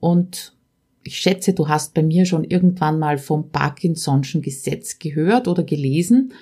Und 0.00 0.56
ich 1.02 1.18
schätze, 1.18 1.52
du 1.52 1.68
hast 1.68 1.94
bei 1.94 2.02
mir 2.02 2.24
schon 2.24 2.44
irgendwann 2.44 2.98
mal 2.98 3.18
vom 3.18 3.50
Parkinson'schen 3.50 4.40
Gesetz 4.40 4.98
gehört 4.98 5.46
oder 5.46 5.62
gelesen. 5.62 6.32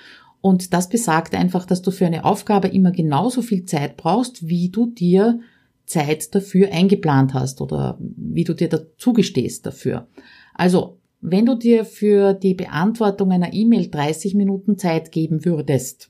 Und 0.40 0.72
das 0.72 0.88
besagt 0.88 1.34
einfach, 1.34 1.66
dass 1.66 1.82
du 1.82 1.90
für 1.90 2.06
eine 2.06 2.24
Aufgabe 2.24 2.68
immer 2.68 2.92
genauso 2.92 3.42
viel 3.42 3.64
Zeit 3.64 3.96
brauchst, 3.96 4.48
wie 4.48 4.68
du 4.68 4.86
dir 4.86 5.40
Zeit 5.86 6.34
dafür 6.34 6.72
eingeplant 6.72 7.34
hast 7.34 7.60
oder 7.60 7.96
wie 8.00 8.44
du 8.44 8.54
dir 8.54 8.68
dazugestehst 8.68 9.66
dafür. 9.66 10.08
Also, 10.56 10.98
wenn 11.20 11.46
du 11.46 11.54
dir 11.54 11.84
für 11.84 12.34
die 12.34 12.54
Beantwortung 12.54 13.30
einer 13.30 13.52
E-Mail 13.52 13.88
30 13.90 14.34
Minuten 14.34 14.78
Zeit 14.78 15.12
geben 15.12 15.44
würdest, 15.44 16.08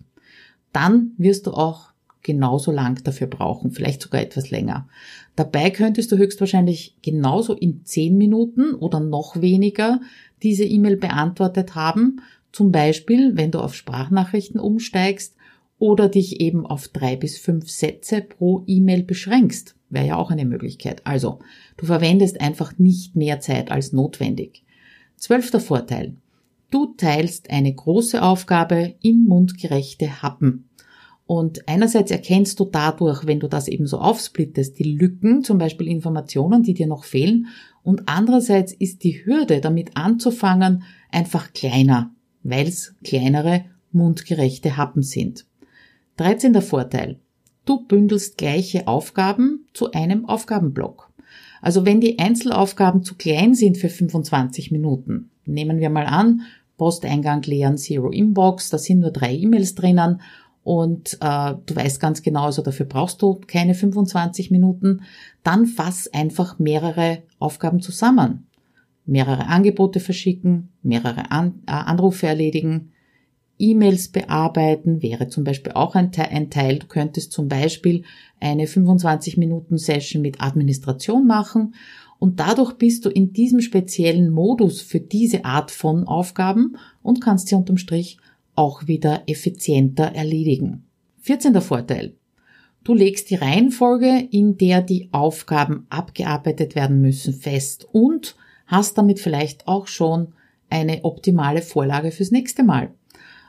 dann 0.73 1.12
wirst 1.17 1.47
du 1.47 1.53
auch 1.53 1.91
genauso 2.23 2.73
lang 2.73 3.03
dafür 3.05 3.29
brauchen, 3.29 3.71
vielleicht 3.71 4.03
sogar 4.03 4.21
etwas 4.21 4.50
länger. 4.50 4.88
Dabei 5.37 5.71
könntest 5.71 6.11
du 6.11 6.17
höchstwahrscheinlich 6.17 6.97
genauso 7.03 7.55
in 7.55 7.85
zehn 7.85 8.19
Minuten 8.19 8.75
oder 8.75 9.00
noch 9.00 9.41
weniger 9.41 10.00
diese 10.43 10.65
E-Mail 10.65 10.97
beantwortet 10.97 11.75
haben, 11.75 12.21
zum 12.53 12.73
Beispiel, 12.73 13.37
wenn 13.37 13.53
du 13.53 13.61
auf 13.61 13.75
Sprachnachrichten 13.75 14.59
umsteigst 14.59 15.37
oder 15.79 16.09
dich 16.09 16.41
eben 16.41 16.67
auf 16.67 16.88
drei 16.88 17.17
bis 17.17 17.38
fünf 17.38 17.71
Sätze 17.71 18.23
pro 18.23 18.65
E-Mail 18.67 19.05
beschränkst. 19.05 19.75
Wäre 19.88 20.07
ja 20.07 20.16
auch 20.16 20.31
eine 20.31 20.45
Möglichkeit. 20.45 21.07
Also, 21.07 21.38
du 21.76 21.87
verwendest 21.87 22.40
einfach 22.40 22.78
nicht 22.78 23.14
mehr 23.16 23.40
Zeit 23.40 23.71
als 23.71 23.93
notwendig. 23.93 24.64
Zwölfter 25.16 25.61
Vorteil. 25.61 26.16
Du 26.71 26.95
teilst 26.97 27.50
eine 27.50 27.73
große 27.73 28.23
Aufgabe 28.23 28.95
in 29.00 29.25
mundgerechte 29.25 30.23
Happen. 30.23 30.69
Und 31.26 31.69
einerseits 31.69 32.11
erkennst 32.11 32.61
du 32.61 32.66
dadurch, 32.66 33.26
wenn 33.26 33.40
du 33.40 33.49
das 33.49 33.66
eben 33.66 33.87
so 33.87 33.99
aufsplittest, 33.99 34.78
die 34.78 34.85
Lücken, 34.85 35.43
zum 35.43 35.59
Beispiel 35.59 35.88
Informationen, 35.88 36.62
die 36.62 36.75
dir 36.75 36.87
noch 36.87 37.05
fehlen. 37.05 37.49
Und 37.83 38.02
andererseits 38.07 38.73
ist 38.73 39.02
die 39.02 39.25
Hürde, 39.25 39.61
damit 39.61 39.97
anzufangen, 39.97 40.85
einfach 41.11 41.52
kleiner, 41.52 42.12
weil 42.43 42.69
es 42.69 42.95
kleinere, 43.02 43.64
mundgerechte 43.90 44.76
Happen 44.76 45.02
sind. 45.02 45.47
13. 46.16 46.61
Vorteil. 46.62 47.19
Du 47.66 47.85
bündelst 47.85 48.38
gleiche 48.38 48.87
Aufgaben 48.87 49.66
zu 49.75 49.90
einem 49.90 50.25
Aufgabenblock. 50.25 51.11
Also 51.61 51.85
wenn 51.85 52.00
die 52.00 52.18
Einzelaufgaben 52.20 53.02
zu 53.02 53.16
klein 53.16 53.54
sind 53.54 53.76
für 53.76 53.88
25 53.88 54.70
Minuten, 54.70 55.30
nehmen 55.44 55.80
wir 55.80 55.90
mal 55.90 56.06
an, 56.06 56.42
Posteingang 56.76 57.42
leeren, 57.42 57.76
Zero 57.76 58.11
Inbox, 58.11 58.70
da 58.70 58.78
sind 58.78 59.00
nur 59.00 59.11
drei 59.11 59.35
E-Mails 59.35 59.75
drinnen 59.75 60.20
und 60.62 61.18
äh, 61.20 61.54
du 61.66 61.75
weißt 61.75 61.99
ganz 61.99 62.23
genau, 62.23 62.44
also 62.44 62.62
dafür 62.62 62.87
brauchst 62.87 63.20
du 63.20 63.40
keine 63.46 63.75
25 63.75 64.52
Minuten, 64.52 65.02
dann 65.42 65.66
fass 65.66 66.08
einfach 66.12 66.61
mehrere 66.61 67.23
Aufgaben 67.40 67.80
zusammen. 67.80 68.46
Mehrere 69.06 69.46
Angebote 69.46 69.99
verschicken, 69.99 70.68
mehrere 70.82 71.32
An 71.32 71.62
äh, 71.66 71.73
Anrufe 71.73 72.28
erledigen, 72.28 72.92
E-Mails 73.58 74.08
bearbeiten 74.08 75.02
wäre 75.02 75.28
zum 75.28 75.44
Beispiel 75.44 75.72
auch 75.72 75.94
ein, 75.94 76.10
ein 76.16 76.50
Teil. 76.50 76.78
Du 76.78 76.86
könntest 76.86 77.32
zum 77.32 77.48
Beispiel 77.48 78.04
eine 78.40 78.66
25 78.66 79.36
Minuten 79.36 79.78
Session 79.78 80.22
mit 80.22 80.40
Administration 80.40 81.26
machen 81.26 81.75
und 82.18 82.40
dadurch 82.40 82.75
bist 82.75 83.04
du 83.04 83.10
in 83.10 83.32
diesem 83.32 83.60
speziellen 83.60 84.30
Modus 84.30 84.80
für 84.80 85.00
diese 85.00 85.44
Art 85.44 85.70
von 85.70 86.06
Aufgaben 86.06 86.76
und 87.02 87.20
kannst 87.20 87.48
sie 87.48 87.54
unterm 87.54 87.76
Strich 87.78 88.18
auch 88.54 88.86
wieder 88.86 89.22
effizienter 89.26 90.14
erledigen. 90.14 90.84
14. 91.20 91.60
Vorteil. 91.60 92.14
Du 92.84 92.94
legst 92.94 93.30
die 93.30 93.34
Reihenfolge, 93.34 94.28
in 94.30 94.58
der 94.58 94.80
die 94.80 95.08
Aufgaben 95.12 95.86
abgearbeitet 95.90 96.75
werden 96.75 97.00
müssen, 97.00 97.34
fest 97.34 97.86
und 97.90 98.36
hast 98.66 98.96
damit 98.96 99.18
vielleicht 99.18 99.66
auch 99.66 99.88
schon 99.88 100.28
eine 100.70 101.04
optimale 101.04 101.62
Vorlage 101.62 102.12
fürs 102.12 102.30
nächste 102.30 102.62
Mal. 102.62 102.92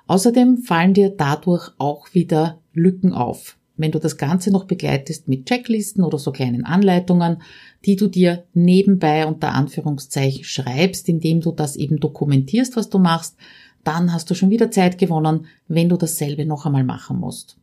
Außerdem 0.08 0.58
fallen 0.58 0.94
dir 0.94 1.10
dadurch 1.10 1.72
auch 1.78 2.14
wieder 2.14 2.60
Lücken 2.74 3.14
auf. 3.14 3.58
Wenn 3.76 3.92
du 3.92 4.00
das 4.00 4.18
Ganze 4.18 4.52
noch 4.52 4.66
begleitest 4.66 5.28
mit 5.28 5.46
Checklisten 5.46 6.04
oder 6.04 6.18
so 6.18 6.32
kleinen 6.32 6.66
Anleitungen, 6.66 7.44
die 7.86 7.96
du 7.96 8.08
dir 8.08 8.46
nebenbei 8.54 9.28
unter 9.28 9.54
Anführungszeichen 9.54 10.46
schreibst, 10.46 11.08
indem 11.10 11.42
du 11.42 11.52
das 11.52 11.76
eben 11.76 12.00
dokumentierst, 12.00 12.76
was 12.76 12.90
du 12.90 12.98
machst, 12.98 13.38
dann 13.84 14.12
hast 14.12 14.30
du 14.30 14.34
schon 14.34 14.50
wieder 14.50 14.72
Zeit 14.72 14.98
gewonnen, 14.98 15.46
wenn 15.68 15.90
du 15.90 15.98
dasselbe 15.98 16.46
noch 16.46 16.66
einmal 16.66 16.84
machen 16.84 17.20
musst. 17.20 17.58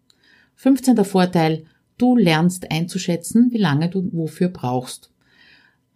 15. 0.57 1.05
Vorteil, 1.05 1.65
du 1.99 2.17
lernst 2.17 2.71
einzuschätzen, 2.71 3.49
wie 3.53 3.59
lange 3.59 3.89
du 3.89 4.09
wofür 4.13 4.49
brauchst. 4.49 5.11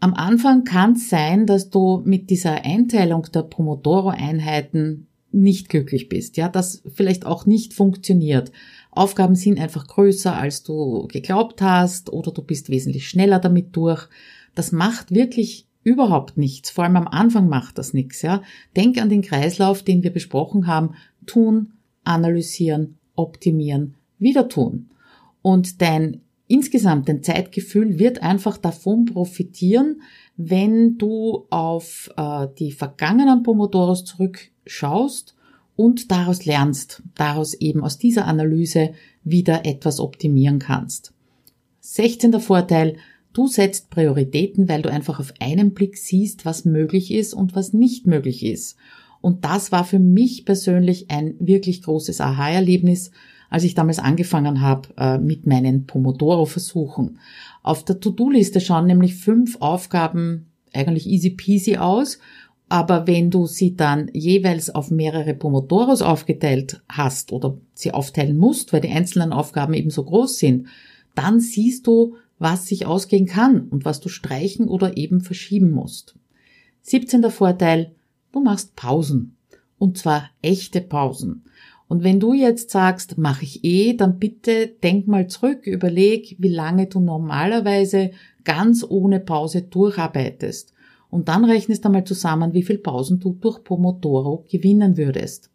Am 0.00 0.14
Anfang 0.14 0.64
kann 0.64 0.92
es 0.92 1.08
sein, 1.08 1.46
dass 1.46 1.70
du 1.70 2.02
mit 2.04 2.30
dieser 2.30 2.64
Einteilung 2.64 3.26
der 3.32 3.42
Pomodoro-Einheiten 3.42 5.06
nicht 5.30 5.68
glücklich 5.68 6.08
bist, 6.08 6.36
ja, 6.36 6.48
das 6.48 6.82
vielleicht 6.94 7.26
auch 7.26 7.46
nicht 7.46 7.74
funktioniert. 7.74 8.50
Aufgaben 8.90 9.34
sind 9.34 9.60
einfach 9.60 9.86
größer, 9.86 10.34
als 10.34 10.62
du 10.62 11.06
geglaubt 11.08 11.60
hast, 11.60 12.10
oder 12.10 12.32
du 12.32 12.42
bist 12.42 12.70
wesentlich 12.70 13.08
schneller 13.08 13.38
damit 13.38 13.76
durch. 13.76 14.08
Das 14.54 14.72
macht 14.72 15.12
wirklich 15.12 15.66
überhaupt 15.84 16.36
nichts. 16.36 16.70
Vor 16.70 16.84
allem 16.84 16.96
am 16.96 17.08
Anfang 17.08 17.48
macht 17.48 17.78
das 17.78 17.92
nichts, 17.92 18.22
ja. 18.22 18.42
Denk 18.76 19.00
an 19.00 19.08
den 19.10 19.22
Kreislauf, 19.22 19.82
den 19.82 20.02
wir 20.02 20.12
besprochen 20.12 20.66
haben. 20.66 20.94
Tun, 21.26 21.74
analysieren, 22.04 22.96
optimieren, 23.14 23.94
wieder 24.18 24.48
tun. 24.48 24.90
Und 25.42 25.80
dein 25.80 26.22
insgesamt 26.48 27.08
dein 27.08 27.22
Zeitgefühl 27.22 27.98
wird 27.98 28.22
einfach 28.22 28.56
davon 28.58 29.04
profitieren, 29.04 30.02
wenn 30.36 30.98
du 30.98 31.46
auf 31.50 32.10
äh, 32.16 32.48
die 32.58 32.72
vergangenen 32.72 33.42
Pomodoros 33.44 34.04
zurückschaust 34.04 35.36
und 35.76 36.10
daraus 36.10 36.44
lernst, 36.44 37.02
daraus 37.14 37.54
eben 37.54 37.84
aus 37.84 37.98
dieser 37.98 38.26
Analyse 38.26 38.94
wieder 39.22 39.64
etwas 39.64 40.00
optimieren 40.00 40.58
kannst. 40.58 41.12
16. 41.80 42.40
Vorteil, 42.40 42.96
Du 43.38 43.46
setzt 43.46 43.90
Prioritäten, 43.90 44.68
weil 44.68 44.82
du 44.82 44.90
einfach 44.90 45.20
auf 45.20 45.32
einen 45.38 45.72
Blick 45.72 45.96
siehst, 45.96 46.44
was 46.44 46.64
möglich 46.64 47.12
ist 47.12 47.34
und 47.34 47.54
was 47.54 47.72
nicht 47.72 48.04
möglich 48.04 48.44
ist. 48.44 48.76
Und 49.20 49.44
das 49.44 49.70
war 49.70 49.84
für 49.84 49.98
mich 49.98 50.44
persönlich 50.44 51.10
ein 51.10 51.34
wirklich 51.38 51.82
großes 51.82 52.20
Aha-Erlebnis, 52.20 53.12
als 53.50 53.64
ich 53.64 53.74
damals 53.74 53.98
angefangen 53.98 54.60
habe 54.60 54.88
äh, 54.96 55.18
mit 55.18 55.46
meinen 55.46 55.86
Pomodoro-Versuchen. 55.86 57.18
Auf 57.62 57.84
der 57.84 58.00
To-Do-Liste 58.00 58.60
schauen 58.60 58.86
nämlich 58.86 59.16
fünf 59.16 59.56
Aufgaben 59.60 60.46
eigentlich 60.72 61.06
easy 61.06 61.30
peasy 61.30 61.76
aus, 61.76 62.18
aber 62.68 63.06
wenn 63.06 63.30
du 63.30 63.46
sie 63.46 63.76
dann 63.76 64.10
jeweils 64.12 64.68
auf 64.68 64.90
mehrere 64.90 65.32
Pomodoros 65.34 66.02
aufgeteilt 66.02 66.82
hast 66.88 67.32
oder 67.32 67.56
sie 67.72 67.92
aufteilen 67.92 68.36
musst, 68.36 68.72
weil 68.72 68.82
die 68.82 68.90
einzelnen 68.90 69.32
Aufgaben 69.32 69.72
eben 69.72 69.90
so 69.90 70.04
groß 70.04 70.38
sind, 70.38 70.66
dann 71.14 71.40
siehst 71.40 71.86
du, 71.86 72.16
was 72.38 72.66
sich 72.66 72.86
ausgehen 72.86 73.26
kann 73.26 73.68
und 73.68 73.84
was 73.84 74.00
du 74.00 74.08
streichen 74.08 74.68
oder 74.68 74.96
eben 74.96 75.22
verschieben 75.22 75.70
musst. 75.70 76.14
17. 76.82 77.30
Vorteil, 77.30 77.92
du 78.32 78.40
machst 78.40 78.76
Pausen. 78.76 79.36
Und 79.78 79.96
zwar 79.96 80.30
echte 80.42 80.80
Pausen. 80.80 81.44
Und 81.88 82.04
wenn 82.04 82.20
du 82.20 82.34
jetzt 82.34 82.70
sagst, 82.70 83.16
mache 83.16 83.44
ich 83.44 83.64
eh, 83.64 83.94
dann 83.94 84.18
bitte 84.18 84.68
denk 84.68 85.08
mal 85.08 85.26
zurück, 85.26 85.66
überleg, 85.66 86.36
wie 86.38 86.50
lange 86.50 86.86
du 86.86 87.00
normalerweise 87.00 88.10
ganz 88.44 88.84
ohne 88.86 89.20
Pause 89.20 89.62
durcharbeitest. 89.62 90.74
Und 91.10 91.28
dann 91.28 91.46
rechnest 91.46 91.86
einmal 91.86 92.04
zusammen, 92.04 92.52
wie 92.52 92.62
viel 92.62 92.78
Pausen 92.78 93.18
du 93.18 93.32
durch 93.32 93.64
Pomodoro 93.64 94.44
gewinnen 94.50 94.98
würdest. 94.98 95.50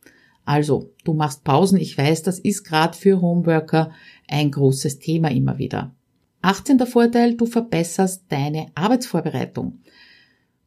Also, 0.45 0.89
du 1.03 1.13
machst 1.13 1.43
Pausen. 1.43 1.79
Ich 1.79 1.97
weiß, 1.97 2.23
das 2.23 2.39
ist 2.39 2.63
gerade 2.63 2.97
für 2.97 3.21
Homeworker 3.21 3.91
ein 4.27 4.49
großes 4.49 4.99
Thema 4.99 5.29
immer 5.29 5.59
wieder. 5.59 5.93
18. 6.41 6.79
Vorteil, 6.79 7.35
du 7.35 7.45
verbesserst 7.45 8.25
deine 8.29 8.65
Arbeitsvorbereitung. 8.75 9.79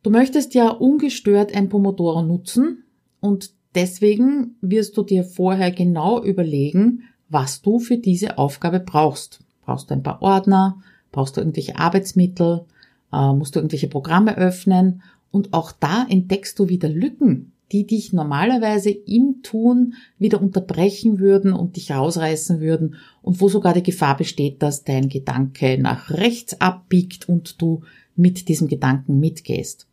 Du 0.02 0.10
möchtest 0.10 0.54
ja 0.54 0.68
ungestört 0.68 1.54
ein 1.54 1.68
Pomodoro 1.68 2.22
nutzen 2.22 2.84
und 3.20 3.55
deswegen 3.76 4.56
wirst 4.60 4.96
du 4.96 5.04
dir 5.04 5.22
vorher 5.22 5.70
genau 5.70 6.22
überlegen, 6.22 7.04
was 7.28 7.62
du 7.62 7.78
für 7.78 7.98
diese 7.98 8.38
Aufgabe 8.38 8.80
brauchst. 8.80 9.40
Brauchst 9.64 9.90
du 9.90 9.94
ein 9.94 10.02
paar 10.02 10.22
Ordner? 10.22 10.82
Brauchst 11.12 11.36
du 11.36 11.40
irgendwelche 11.40 11.78
Arbeitsmittel? 11.78 12.64
Äh, 13.12 13.32
musst 13.32 13.54
du 13.54 13.60
irgendwelche 13.60 13.88
Programme 13.88 14.36
öffnen? 14.36 15.02
Und 15.30 15.52
auch 15.52 15.72
da 15.72 16.06
entdeckst 16.08 16.58
du 16.58 16.68
wieder 16.68 16.88
Lücken, 16.88 17.52
die 17.72 17.86
dich 17.86 18.12
normalerweise 18.12 18.90
im 18.90 19.42
Tun 19.42 19.94
wieder 20.18 20.40
unterbrechen 20.40 21.18
würden 21.18 21.52
und 21.52 21.76
dich 21.76 21.90
rausreißen 21.90 22.60
würden 22.60 22.94
und 23.22 23.40
wo 23.40 23.48
sogar 23.48 23.74
die 23.74 23.82
Gefahr 23.82 24.16
besteht, 24.16 24.62
dass 24.62 24.84
dein 24.84 25.08
Gedanke 25.08 25.78
nach 25.78 26.10
rechts 26.10 26.60
abbiegt 26.60 27.28
und 27.28 27.60
du 27.60 27.82
mit 28.14 28.48
diesem 28.48 28.68
Gedanken 28.68 29.18
mitgehst. 29.18 29.88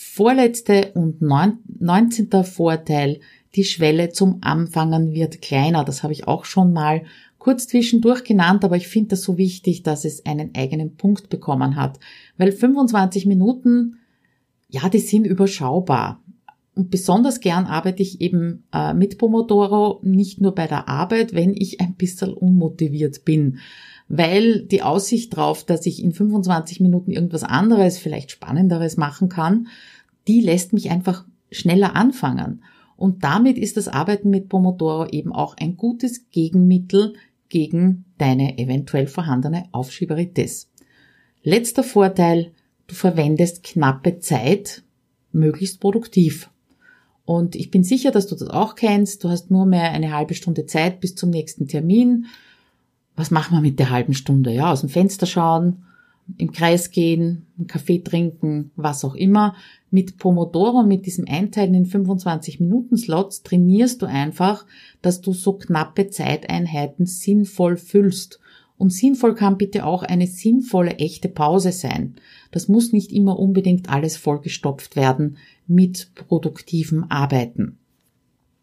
Vorletzte 0.00 0.92
und 0.94 1.20
neunzehnter 1.20 2.44
Vorteil, 2.44 3.18
die 3.56 3.64
Schwelle 3.64 4.10
zum 4.10 4.38
Anfangen 4.42 5.12
wird 5.12 5.42
kleiner. 5.42 5.84
Das 5.84 6.04
habe 6.04 6.12
ich 6.12 6.28
auch 6.28 6.44
schon 6.44 6.72
mal 6.72 7.02
kurz 7.38 7.66
zwischendurch 7.66 8.22
genannt, 8.22 8.64
aber 8.64 8.76
ich 8.76 8.86
finde 8.86 9.08
das 9.08 9.22
so 9.22 9.36
wichtig, 9.36 9.82
dass 9.82 10.04
es 10.04 10.24
einen 10.24 10.54
eigenen 10.54 10.94
Punkt 10.94 11.30
bekommen 11.30 11.74
hat. 11.74 11.98
Weil 12.36 12.52
25 12.52 13.26
Minuten, 13.26 13.96
ja, 14.68 14.88
die 14.88 15.00
sind 15.00 15.26
überschaubar. 15.26 16.22
Und 16.76 16.92
besonders 16.92 17.40
gern 17.40 17.66
arbeite 17.66 18.04
ich 18.04 18.20
eben 18.20 18.62
äh, 18.72 18.94
mit 18.94 19.18
Pomodoro, 19.18 19.98
nicht 20.04 20.40
nur 20.40 20.54
bei 20.54 20.68
der 20.68 20.88
Arbeit, 20.88 21.34
wenn 21.34 21.54
ich 21.54 21.80
ein 21.80 21.94
bisschen 21.94 22.32
unmotiviert 22.32 23.24
bin. 23.24 23.58
Weil 24.08 24.62
die 24.62 24.82
Aussicht 24.82 25.36
darauf, 25.36 25.64
dass 25.64 25.84
ich 25.86 26.02
in 26.02 26.12
25 26.12 26.80
Minuten 26.80 27.10
irgendwas 27.10 27.44
anderes, 27.44 27.98
vielleicht 27.98 28.30
Spannenderes 28.30 28.96
machen 28.96 29.28
kann, 29.28 29.68
die 30.26 30.40
lässt 30.40 30.72
mich 30.72 30.90
einfach 30.90 31.24
schneller 31.50 31.94
anfangen. 31.94 32.62
Und 32.96 33.22
damit 33.22 33.58
ist 33.58 33.76
das 33.76 33.86
Arbeiten 33.88 34.30
mit 34.30 34.48
Pomodoro 34.48 35.06
eben 35.06 35.32
auch 35.32 35.56
ein 35.56 35.76
gutes 35.76 36.30
Gegenmittel 36.30 37.14
gegen 37.48 38.04
deine 38.18 38.58
eventuell 38.58 39.06
vorhandene 39.06 39.66
Aufschieberitis. 39.72 40.70
Letzter 41.42 41.82
Vorteil, 41.82 42.52
du 42.86 42.94
verwendest 42.94 43.62
knappe 43.62 44.18
Zeit 44.18 44.82
möglichst 45.32 45.80
produktiv. 45.80 46.50
Und 47.24 47.56
ich 47.56 47.70
bin 47.70 47.84
sicher, 47.84 48.10
dass 48.10 48.26
du 48.26 48.34
das 48.34 48.48
auch 48.48 48.74
kennst. 48.74 49.22
Du 49.22 49.28
hast 49.28 49.50
nur 49.50 49.66
mehr 49.66 49.92
eine 49.92 50.12
halbe 50.14 50.34
Stunde 50.34 50.66
Zeit 50.66 51.00
bis 51.00 51.14
zum 51.14 51.30
nächsten 51.30 51.68
Termin. 51.68 52.26
Was 53.18 53.32
machen 53.32 53.56
wir 53.56 53.60
mit 53.60 53.80
der 53.80 53.90
halben 53.90 54.14
Stunde? 54.14 54.52
Ja, 54.52 54.70
aus 54.70 54.82
dem 54.82 54.88
Fenster 54.88 55.26
schauen, 55.26 55.82
im 56.36 56.52
Kreis 56.52 56.92
gehen, 56.92 57.46
einen 57.58 57.66
Kaffee 57.66 57.98
trinken, 57.98 58.70
was 58.76 59.04
auch 59.04 59.16
immer. 59.16 59.56
Mit 59.90 60.18
Pomodoro, 60.18 60.84
mit 60.84 61.04
diesem 61.04 61.26
Einteilen 61.26 61.74
in 61.74 61.86
25 61.86 62.60
Minuten 62.60 62.96
Slots 62.96 63.42
trainierst 63.42 64.02
du 64.02 64.06
einfach, 64.06 64.66
dass 65.02 65.20
du 65.20 65.32
so 65.32 65.54
knappe 65.54 66.10
Zeiteinheiten 66.10 67.06
sinnvoll 67.06 67.76
füllst 67.76 68.38
und 68.76 68.92
sinnvoll 68.92 69.34
kann 69.34 69.58
bitte 69.58 69.84
auch 69.84 70.04
eine 70.04 70.28
sinnvolle, 70.28 70.98
echte 70.98 71.28
Pause 71.28 71.72
sein. 71.72 72.14
Das 72.52 72.68
muss 72.68 72.92
nicht 72.92 73.10
immer 73.10 73.36
unbedingt 73.36 73.88
alles 73.88 74.16
vollgestopft 74.16 74.94
werden 74.94 75.38
mit 75.66 76.12
produktivem 76.14 77.06
Arbeiten. 77.08 77.78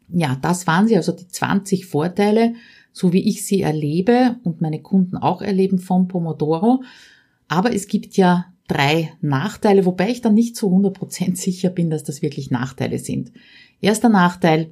Ja, 0.07 0.38
das 0.41 0.65
waren 0.65 0.88
sie 0.88 0.95
also 0.95 1.12
die 1.12 1.27
20 1.27 1.88
Vorteile, 1.88 2.53
so 2.95 3.11
wie 3.11 3.27
ich 3.27 3.45
sie 3.45 3.61
erlebe 3.61 4.37
und 4.45 4.61
meine 4.61 4.81
Kunden 4.81 5.17
auch 5.17 5.41
erleben 5.41 5.79
von 5.79 6.07
Pomodoro. 6.07 6.81
Aber 7.49 7.75
es 7.75 7.87
gibt 7.87 8.15
ja 8.15 8.45
drei 8.69 9.11
Nachteile, 9.19 9.85
wobei 9.85 10.09
ich 10.09 10.21
dann 10.21 10.33
nicht 10.33 10.55
zu 10.55 10.67
100% 10.69 11.35
sicher 11.35 11.69
bin, 11.69 11.89
dass 11.89 12.05
das 12.05 12.21
wirklich 12.21 12.51
Nachteile 12.51 12.97
sind. 12.97 13.33
Erster 13.81 14.07
Nachteil, 14.07 14.71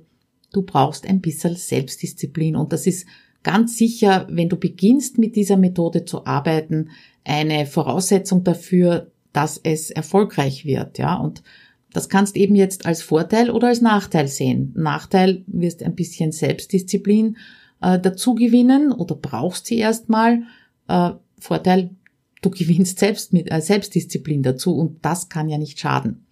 du 0.53 0.61
brauchst 0.61 1.05
ein 1.05 1.19
bisschen 1.19 1.57
Selbstdisziplin 1.57 2.55
und 2.55 2.71
das 2.71 2.87
ist 2.87 3.05
ganz 3.43 3.77
sicher, 3.77 4.25
wenn 4.29 4.47
du 4.47 4.55
beginnst 4.55 5.17
mit 5.17 5.35
dieser 5.35 5.57
Methode 5.57 6.05
zu 6.05 6.25
arbeiten, 6.25 6.91
eine 7.25 7.65
Voraussetzung 7.65 8.45
dafür, 8.45 9.11
dass 9.33 9.59
es 9.61 9.91
erfolgreich 9.91 10.63
wird, 10.63 10.97
ja. 10.97 11.17
Und 11.17 11.43
das 11.91 12.07
kannst 12.07 12.37
eben 12.37 12.55
jetzt 12.55 12.85
als 12.85 13.01
Vorteil 13.01 13.51
oder 13.51 13.67
als 13.67 13.81
Nachteil 13.81 14.29
sehen. 14.29 14.71
Nachteil 14.77 15.43
wirst 15.47 15.83
ein 15.83 15.95
bisschen 15.95 16.31
Selbstdisziplin 16.31 17.35
äh, 17.83 17.99
dazu 17.99 18.35
gewinnen 18.35 18.91
oder 18.91 19.15
brauchst 19.15 19.67
sie 19.67 19.77
erstmal. 19.77 20.43
Äh, 20.87 21.11
Vorteil, 21.37 21.91
du 22.41 22.49
gewinnst 22.49 22.99
selbst 22.99 23.33
mit 23.33 23.51
äh, 23.51 23.61
Selbstdisziplin 23.61 24.43
dazu 24.43 24.75
und 24.75 25.03
das 25.03 25.29
kann 25.29 25.49
ja 25.49 25.57
nicht 25.57 25.79
schaden. 25.79 26.25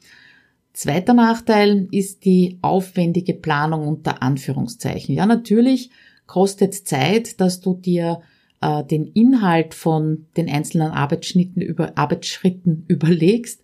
Zweiter 0.74 1.14
Nachteil 1.14 1.88
ist 1.92 2.24
die 2.24 2.58
aufwendige 2.62 3.34
Planung 3.34 3.88
unter 3.88 4.24
Anführungszeichen. 4.24 5.14
Ja, 5.14 5.26
natürlich 5.26 5.92
kostet 6.28 6.74
Zeit, 6.74 7.42
dass 7.42 7.60
du 7.60 7.74
dir 7.74 8.22
äh, 8.62 8.84
den 8.86 9.08
Inhalt 9.08 9.74
von 9.74 10.28
den 10.38 10.50
einzelnen 10.50 10.92
Arbeitsschnitten 10.92 11.62
über, 11.62 11.98
Arbeitsschritten 11.98 12.86
überlegst. 12.88 13.62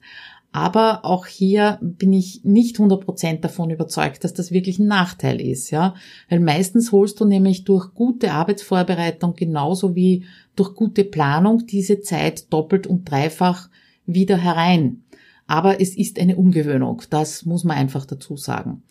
Aber 0.58 1.06
auch 1.06 1.28
hier 1.28 1.78
bin 1.82 2.12
ich 2.13 2.41
nicht 2.43 2.78
100% 2.78 3.41
davon 3.41 3.70
überzeugt, 3.70 4.24
dass 4.24 4.34
das 4.34 4.52
wirklich 4.52 4.80
ein 4.80 4.88
Nachteil 4.88 5.39
ist, 5.39 5.70
ja. 5.70 5.93
Weil 6.30 6.39
meistens 6.39 6.91
holst 6.91 7.20
du 7.20 7.26
nämlich 7.26 7.63
durch 7.63 7.93
gute 7.93 8.32
Arbeitsvorbereitung 8.32 9.36
genauso 9.36 9.96
wie 9.96 10.26
durch 10.56 10.74
gute 10.74 11.04
Planung 11.04 11.67
diese 11.67 12.02
Zeit 12.02 12.52
doppelt 12.52 12.88
und 12.88 13.08
dreifach 13.08 13.70
wieder 14.08 14.36
herein. 14.38 15.04
Aber 15.46 15.80
es 15.80 15.96
ist 15.96 16.20
eine 16.20 16.38
Umgewöhnung, 16.38 17.04
das 17.12 17.46
muss 17.46 17.63
man 17.63 17.78
einfach 17.78 18.08
dazu 18.08 18.36
sagen. 18.36 18.82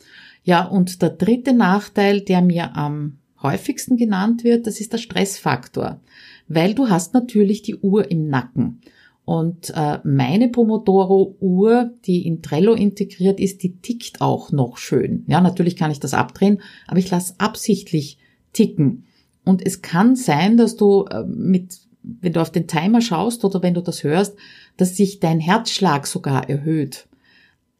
Ja, 0.44 0.66
und 0.66 1.02
der 1.02 1.10
dritte 1.10 1.52
Nachteil, 1.52 2.20
der 2.20 2.42
mir 2.42 2.76
am 2.76 3.18
häufigsten 3.42 3.96
genannt 3.96 4.44
wird, 4.44 4.68
das 4.68 4.78
ist 4.80 4.92
der 4.92 4.98
Stressfaktor, 4.98 6.00
weil 6.46 6.74
du 6.74 6.90
hast 6.90 7.12
natürlich 7.12 7.62
die 7.62 7.74
Uhr 7.74 8.08
im 8.08 8.28
Nacken. 8.28 8.82
Und 9.26 9.72
äh, 9.74 9.98
meine 10.04 10.48
Pomodoro-Uhr, 10.48 11.90
die 12.06 12.26
in 12.26 12.42
Trello 12.42 12.74
integriert 12.74 13.40
ist, 13.40 13.62
die 13.62 13.76
tickt 13.76 14.20
auch 14.20 14.52
noch 14.52 14.78
schön. 14.78 15.24
Ja, 15.26 15.40
natürlich 15.40 15.76
kann 15.76 15.90
ich 15.90 16.00
das 16.00 16.14
abdrehen, 16.14 16.62
aber 16.86 17.00
ich 17.00 17.10
lasse 17.10 17.34
absichtlich 17.38 18.18
ticken. 18.52 19.04
Und 19.44 19.66
es 19.66 19.82
kann 19.82 20.16
sein, 20.16 20.56
dass 20.56 20.76
du 20.76 21.06
äh, 21.10 21.24
mit, 21.24 21.80
wenn 22.02 22.32
du 22.32 22.40
auf 22.40 22.52
den 22.52 22.68
Timer 22.68 23.00
schaust 23.00 23.44
oder 23.44 23.62
wenn 23.62 23.74
du 23.74 23.82
das 23.82 24.04
hörst, 24.04 24.36
dass 24.76 24.96
sich 24.96 25.20
dein 25.20 25.40
Herzschlag 25.40 26.06
sogar 26.06 26.48
erhöht 26.48 27.08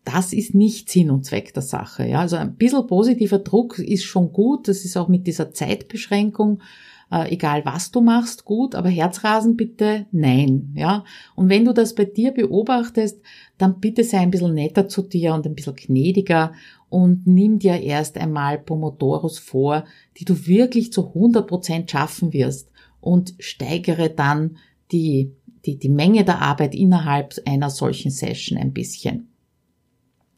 das 0.07 0.33
ist 0.33 0.55
nicht 0.55 0.89
Sinn 0.89 1.11
und 1.11 1.27
Zweck 1.27 1.53
der 1.53 1.65
Sache. 1.65 2.07
Ja, 2.07 2.21
also 2.21 2.37
ein 2.37 2.55
bisschen 2.55 2.87
positiver 2.87 3.41
Druck 3.41 3.81
ist 3.81 4.05
schon 4.05 4.33
gut. 4.33 4.69
Das 4.69 4.85
ist 4.85 4.97
auch 4.97 5.09
mit 5.09 5.27
dieser 5.27 5.51
Zeitbeschränkung, 5.51 6.63
äh, 7.11 7.33
egal 7.33 7.65
was 7.65 7.91
du 7.91 8.01
machst, 8.01 8.45
gut. 8.45 8.75
Aber 8.75 8.89
Herzrasen 8.89 9.57
bitte 9.57 10.07
nein. 10.13 10.73
Ja, 10.75 11.05
und 11.35 11.49
wenn 11.49 11.65
du 11.65 11.73
das 11.73 11.95
bei 11.95 12.05
dir 12.05 12.33
beobachtest, 12.33 13.21
dann 13.59 13.81
bitte 13.81 14.05
sei 14.05 14.19
ein 14.19 14.31
bisschen 14.31 14.55
netter 14.55 14.89
zu 14.89 15.03
dir 15.03 15.35
und 15.35 15.47
ein 15.47 15.55
bisschen 15.55 15.77
gnädiger 15.77 16.53
und 16.89 17.27
nimm 17.27 17.59
dir 17.59 17.81
erst 17.81 18.19
einmal 18.19 18.59
Pomodoros 18.59 19.39
vor, 19.39 19.85
die 20.19 20.25
du 20.25 20.47
wirklich 20.47 20.93
zu 20.93 21.09
100 21.09 21.47
Prozent 21.47 21.91
schaffen 21.91 22.33
wirst 22.33 22.71
und 23.01 23.35
steigere 23.39 24.09
dann 24.11 24.57
die, 24.93 25.33
die, 25.65 25.79
die 25.79 25.89
Menge 25.89 26.25
der 26.25 26.43
Arbeit 26.43 26.75
innerhalb 26.75 27.35
einer 27.45 27.71
solchen 27.71 28.11
Session 28.11 28.59
ein 28.59 28.73
bisschen. 28.73 29.29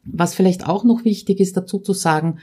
Was 0.03 0.33
vielleicht 0.33 0.67
auch 0.67 0.83
noch 0.83 1.05
wichtig 1.05 1.39
ist 1.39 1.55
dazu 1.55 1.79
zu 1.79 1.93
sagen, 1.93 2.39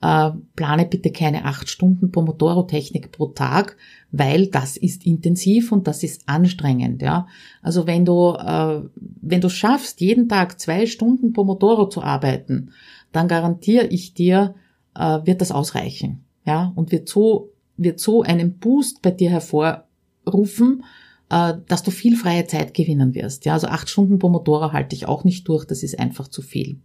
äh, 0.00 0.30
plane 0.56 0.86
bitte 0.86 1.10
keine 1.12 1.44
acht 1.44 1.68
Stunden 1.68 2.10
Pomodoro-Technik 2.10 3.10
pro 3.10 3.28
Tag, 3.28 3.76
weil 4.10 4.48
das 4.48 4.76
ist 4.76 5.06
intensiv 5.06 5.72
und 5.72 5.86
das 5.86 6.02
ist 6.02 6.28
anstrengend. 6.28 7.02
Ja, 7.02 7.26
also 7.62 7.86
wenn 7.86 8.04
du 8.04 8.34
äh, 8.34 8.82
wenn 9.22 9.40
du 9.40 9.48
schaffst, 9.48 10.00
jeden 10.00 10.28
Tag 10.28 10.60
zwei 10.60 10.86
Stunden 10.86 11.32
Pomodoro 11.32 11.88
zu 11.88 12.02
arbeiten, 12.02 12.70
dann 13.12 13.28
garantiere 13.28 13.86
ich 13.86 14.14
dir, 14.14 14.54
äh, 14.94 15.20
wird 15.24 15.40
das 15.40 15.52
ausreichen. 15.52 16.24
Ja, 16.46 16.72
und 16.74 16.92
wird 16.92 17.08
so 17.08 17.50
wird 17.76 17.98
so 17.98 18.22
einen 18.22 18.58
Boost 18.58 19.02
bei 19.02 19.10
dir 19.10 19.30
hervorrufen, 19.30 20.84
äh, 21.30 21.54
dass 21.66 21.82
du 21.82 21.90
viel 21.90 22.16
freie 22.16 22.46
Zeit 22.46 22.74
gewinnen 22.74 23.14
wirst. 23.14 23.44
Ja, 23.44 23.54
also 23.54 23.68
acht 23.68 23.88
Stunden 23.88 24.18
Pomodoro 24.18 24.72
halte 24.72 24.94
ich 24.94 25.08
auch 25.08 25.24
nicht 25.24 25.48
durch, 25.48 25.64
das 25.64 25.82
ist 25.82 25.98
einfach 25.98 26.28
zu 26.28 26.42
viel. 26.42 26.80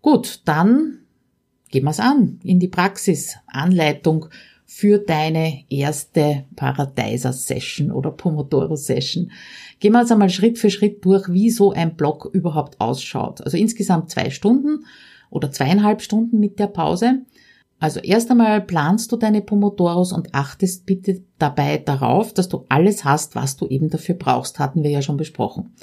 Gut, 0.00 0.42
dann 0.44 0.98
wir 1.84 1.90
es 1.90 2.00
an 2.00 2.38
in 2.44 2.60
die 2.60 2.68
Praxis. 2.68 3.36
Anleitung 3.46 4.26
für 4.74 4.98
deine 4.98 5.64
erste 5.68 6.44
Paradeiser-Session 6.56 7.90
oder 7.90 8.10
Pomodoro-Session. 8.10 9.30
Gehen 9.80 9.92
wir 9.92 10.00
jetzt 10.00 10.12
einmal 10.12 10.30
Schritt 10.30 10.58
für 10.58 10.70
Schritt 10.70 11.04
durch, 11.04 11.30
wie 11.30 11.50
so 11.50 11.72
ein 11.72 11.94
Block 11.94 12.30
überhaupt 12.32 12.80
ausschaut. 12.80 13.42
Also 13.42 13.58
insgesamt 13.58 14.10
zwei 14.10 14.30
Stunden 14.30 14.86
oder 15.28 15.50
zweieinhalb 15.50 16.00
Stunden 16.00 16.40
mit 16.40 16.58
der 16.58 16.68
Pause. 16.68 17.22
Also 17.80 18.00
erst 18.00 18.30
einmal 18.30 18.60
planst 18.60 19.12
du 19.12 19.16
deine 19.16 19.42
Pomodoros 19.42 20.12
und 20.12 20.34
achtest 20.34 20.86
bitte 20.86 21.22
dabei 21.38 21.78
darauf, 21.78 22.32
dass 22.32 22.48
du 22.48 22.64
alles 22.68 23.04
hast, 23.04 23.34
was 23.34 23.56
du 23.56 23.66
eben 23.66 23.90
dafür 23.90 24.14
brauchst, 24.14 24.58
hatten 24.58 24.82
wir 24.82 24.90
ja 24.90 25.02
schon 25.02 25.16
besprochen. 25.16 25.74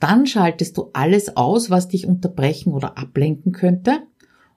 Dann 0.00 0.26
schaltest 0.26 0.76
du 0.76 0.90
alles 0.92 1.36
aus, 1.36 1.70
was 1.70 1.88
dich 1.88 2.06
unterbrechen 2.06 2.72
oder 2.72 2.98
ablenken 2.98 3.52
könnte 3.52 4.02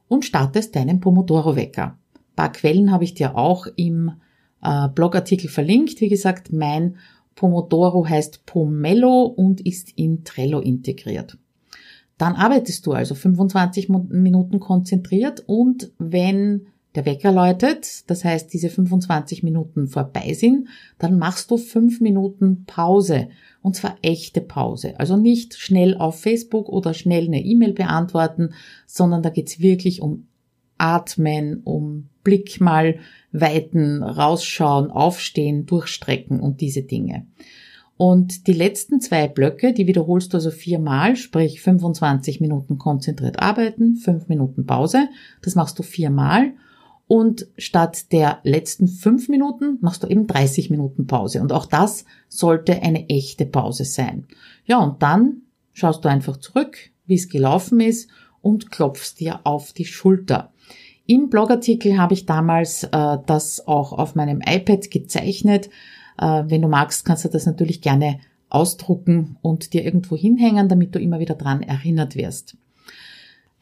und 0.07 0.25
startest 0.25 0.75
deinen 0.75 0.99
Pomodoro-Wecker. 0.99 1.97
Ein 2.15 2.35
paar 2.35 2.51
Quellen 2.51 2.91
habe 2.91 3.03
ich 3.03 3.13
dir 3.13 3.35
auch 3.35 3.67
im 3.75 4.11
äh, 4.61 4.87
Blogartikel 4.89 5.49
verlinkt. 5.49 6.01
Wie 6.01 6.09
gesagt, 6.09 6.51
mein 6.51 6.97
Pomodoro 7.35 8.07
heißt 8.07 8.45
Pomelo 8.45 9.23
und 9.23 9.61
ist 9.61 9.91
in 9.95 10.23
Trello 10.23 10.59
integriert. 10.59 11.37
Dann 12.17 12.33
arbeitest 12.35 12.85
du 12.85 12.93
also 12.93 13.13
25 13.13 13.89
Minuten 13.89 14.59
konzentriert 14.59 15.43
und 15.45 15.91
wenn 15.99 16.67
der 16.97 17.05
Wecker 17.05 17.31
läutet, 17.31 18.09
das 18.09 18.25
heißt 18.25 18.51
diese 18.51 18.69
25 18.69 19.43
Minuten 19.43 19.87
vorbei 19.87 20.33
sind, 20.33 20.67
dann 20.97 21.19
machst 21.19 21.51
du 21.51 21.57
fünf 21.57 22.01
Minuten 22.01 22.65
Pause 22.65 23.29
und 23.61 23.75
zwar 23.75 23.97
echte 24.01 24.41
Pause. 24.41 24.99
Also 24.99 25.15
nicht 25.15 25.53
schnell 25.53 25.95
auf 25.95 26.19
Facebook 26.19 26.69
oder 26.69 26.95
schnell 26.95 27.27
eine 27.27 27.43
E-Mail 27.43 27.73
beantworten, 27.73 28.53
sondern 28.87 29.21
da 29.21 29.29
geht's 29.29 29.59
wirklich 29.59 30.01
um 30.01 30.25
Atmen, 30.79 31.61
um 31.63 32.09
Blick 32.23 32.59
mal 32.59 32.97
weiten, 33.31 34.01
rausschauen, 34.01 34.89
aufstehen, 34.89 35.67
durchstrecken 35.67 36.39
und 36.39 36.61
diese 36.61 36.81
Dinge. 36.81 37.27
Und 37.95 38.47
die 38.47 38.53
letzten 38.53 39.01
zwei 39.01 39.27
Blöcke, 39.27 39.71
die 39.71 39.85
wiederholst 39.85 40.33
du 40.33 40.37
also 40.37 40.49
viermal, 40.49 41.15
sprich 41.15 41.61
25 41.61 42.41
Minuten 42.41 42.79
konzentriert 42.79 43.39
arbeiten, 43.39 43.97
fünf 43.97 44.27
Minuten 44.29 44.65
Pause. 44.65 45.09
Das 45.43 45.53
machst 45.53 45.77
du 45.77 45.83
viermal. 45.83 46.53
Und 47.07 47.47
statt 47.57 48.11
der 48.11 48.39
letzten 48.43 48.87
fünf 48.87 49.29
Minuten 49.29 49.77
machst 49.81 50.03
du 50.03 50.07
eben 50.07 50.27
30 50.27 50.69
Minuten 50.69 51.07
Pause. 51.07 51.41
Und 51.41 51.53
auch 51.53 51.65
das 51.65 52.03
sollte 52.27 52.81
eine 52.81 53.09
echte 53.09 53.45
Pause 53.45 53.85
sein. 53.85 54.27
Ja, 54.65 54.79
und 54.79 55.01
dann 55.01 55.43
schaust 55.71 56.03
du 56.03 56.09
einfach 56.09 56.37
zurück, 56.37 56.77
wie 57.05 57.15
es 57.15 57.29
gelaufen 57.29 57.79
ist 57.79 58.09
und 58.41 58.71
klopfst 58.71 59.15
dir 59.19 59.39
auf 59.45 59.71
die 59.71 59.85
Schulter. 59.85 60.51
Im 61.05 61.29
Blogartikel 61.29 61.97
habe 61.97 62.13
ich 62.13 62.25
damals 62.25 62.83
äh, 62.83 63.17
das 63.25 63.65
auch 63.65 63.93
auf 63.93 64.15
meinem 64.15 64.41
iPad 64.45 64.91
gezeichnet. 64.91 65.69
Äh, 66.19 66.43
wenn 66.47 66.61
du 66.61 66.67
magst, 66.67 67.05
kannst 67.05 67.23
du 67.23 67.29
das 67.29 67.45
natürlich 67.45 67.81
gerne 67.81 68.19
ausdrucken 68.49 69.37
und 69.41 69.71
dir 69.71 69.85
irgendwo 69.85 70.17
hinhängen, 70.17 70.67
damit 70.67 70.93
du 70.93 70.99
immer 70.99 71.19
wieder 71.19 71.35
dran 71.35 71.61
erinnert 71.61 72.15
wirst. 72.15 72.57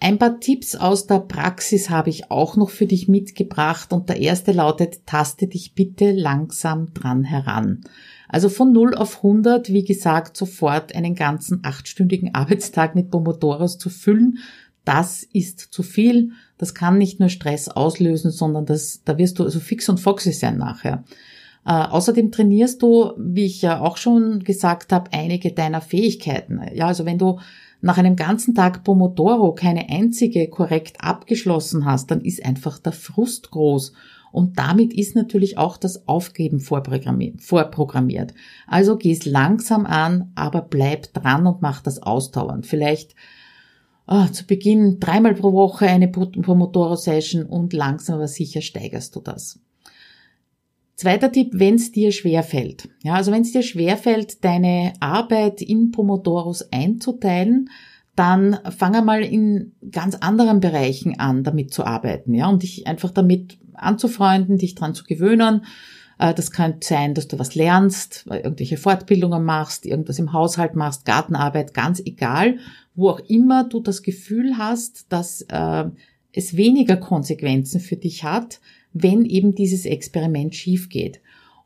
Ein 0.06 0.20
paar 0.20 0.40
Tipps 0.40 0.76
aus 0.76 1.08
der 1.08 1.18
Praxis 1.18 1.90
habe 1.90 2.12
ich 2.12 2.30
auch 2.30 2.58
noch 2.58 2.70
für 2.70 2.86
dich 2.86 3.08
mitgebracht 3.08 3.92
und 3.92 4.08
der 4.08 4.18
erste 4.18 4.52
lautet, 4.52 5.08
taste 5.08 5.48
dich 5.48 5.74
bitte 5.74 6.12
langsam 6.12 6.94
dran 6.94 7.24
heran. 7.24 7.82
Also 8.30 8.50
von 8.50 8.72
0 8.72 8.94
auf 8.94 9.24
100, 9.24 9.74
wie 9.74 9.84
gesagt, 9.84 10.38
sofort 10.38 10.94
einen 10.94 11.16
ganzen 11.16 11.62
achtstündigen 11.64 12.36
Arbeitstag 12.36 12.94
mit 12.94 13.10
Pomodoros 13.10 13.80
zu 13.80 13.90
füllen, 13.90 14.38
das 14.84 15.24
ist 15.24 15.60
zu 15.60 15.82
viel. 15.82 16.34
Das 16.60 16.76
kann 16.76 17.00
nicht 17.00 17.20
nur 17.20 17.30
Stress 17.30 17.68
auslösen, 17.68 18.30
sondern 18.30 18.68
das, 18.68 19.02
da 19.06 19.18
wirst 19.18 19.40
du 19.40 19.44
also 19.44 19.60
fix 19.60 19.90
und 19.90 20.00
foxy 20.00 20.34
sein 20.34 20.60
nachher. 20.60 21.04
Äh, 21.66 21.72
außerdem 21.72 22.32
trainierst 22.32 22.84
du, 22.84 23.14
wie 23.18 23.46
ich 23.46 23.64
ja 23.64 23.80
auch 23.80 23.98
schon 23.98 24.44
gesagt 24.44 24.94
habe, 24.94 25.12
einige 25.14 25.52
deiner 25.52 25.82
Fähigkeiten. 25.82 26.62
Ja, 26.76 26.86
also 26.86 27.08
wenn 27.08 27.18
du 27.18 27.40
nach 27.82 27.98
einem 27.98 28.16
ganzen 28.16 28.56
Tag 28.56 28.84
Pomodoro 28.84 29.54
keine 29.54 29.90
einzige 29.90 30.48
korrekt 30.50 30.98
abgeschlossen 31.02 31.86
hast, 31.86 32.12
dann 32.12 32.22
ist 32.22 32.44
einfach 32.44 32.80
der 32.80 32.94
Frust 32.94 33.52
groß. 33.52 33.94
Und 34.32 34.60
damit 34.60 34.94
ist 34.94 35.16
natürlich 35.16 35.58
auch 35.58 35.78
das 35.78 36.10
Aufgeben 36.10 36.60
vorprogrammiert. 36.60 38.34
Also 38.68 38.98
geh 38.98 39.12
es 39.12 39.26
langsam 39.26 39.86
an, 39.86 40.32
aber 40.36 40.62
bleib 40.62 41.14
dran 41.14 41.48
und 41.48 41.62
mach 41.62 41.82
das 41.82 42.04
ausdauernd. 42.04 42.66
Vielleicht 42.66 43.16
oh, 44.08 44.26
zu 44.26 44.46
Beginn 44.46 45.00
dreimal 45.00 45.36
pro 45.36 45.54
Woche 45.54 45.88
eine 45.88 46.10
Pomodoro-Session 46.10 47.46
und 47.46 47.72
langsam 47.74 48.16
aber 48.16 48.28
sicher 48.28 48.62
steigerst 48.62 49.16
du 49.16 49.22
das. 49.22 49.60
Zweiter 50.96 51.32
Tipp, 51.32 51.50
wenn 51.54 51.76
es 51.76 51.92
dir 51.92 52.12
schwerfällt. 52.12 52.88
Ja, 53.04 53.16
also 53.16 53.32
wenn 53.32 53.42
es 53.42 53.52
dir 53.52 53.64
schwerfällt, 53.64 54.44
deine 54.46 54.94
Arbeit 55.02 55.62
in 55.62 55.92
Pomodoros 55.92 56.72
einzuteilen, 56.72 57.70
dann 58.16 58.58
fang 58.78 58.96
einmal 58.96 59.22
in 59.22 59.74
ganz 59.92 60.16
anderen 60.16 60.62
Bereichen 60.62 61.20
an, 61.20 61.44
damit 61.44 61.74
zu 61.74 61.86
arbeiten, 61.86 62.34
ja, 62.34 62.48
und 62.48 62.64
dich 62.64 62.88
einfach 62.88 63.12
damit 63.12 63.58
anzufreunden, 63.74 64.58
dich 64.58 64.74
dran 64.74 64.94
zu 64.94 65.04
gewöhnen. 65.04 65.66
Äh, 66.18 66.34
das 66.34 66.52
kann 66.52 66.76
sein, 66.82 67.14
dass 67.14 67.28
du 67.28 67.38
was 67.40 67.56
lernst, 67.56 68.26
irgendwelche 68.30 68.78
Fortbildungen 68.78 69.44
machst, 69.44 69.86
irgendwas 69.86 70.18
im 70.18 70.32
Haushalt 70.32 70.76
machst, 70.76 71.04
Gartenarbeit, 71.04 71.74
ganz 71.74 72.00
egal, 72.00 72.60
wo 72.96 73.10
auch 73.10 73.20
immer 73.28 73.66
du 73.66 73.82
das 73.82 74.02
Gefühl 74.02 74.58
hast, 74.58 75.12
dass 75.12 75.42
äh, 75.50 75.86
es 76.32 76.56
weniger 76.56 76.96
Konsequenzen 76.96 77.82
für 77.82 77.98
dich 77.98 78.24
hat, 78.24 78.62
wenn 78.96 79.26
eben 79.26 79.54
dieses 79.54 79.86
Experiment 79.86 80.56
schief 80.56 80.90
geht. 80.90 81.20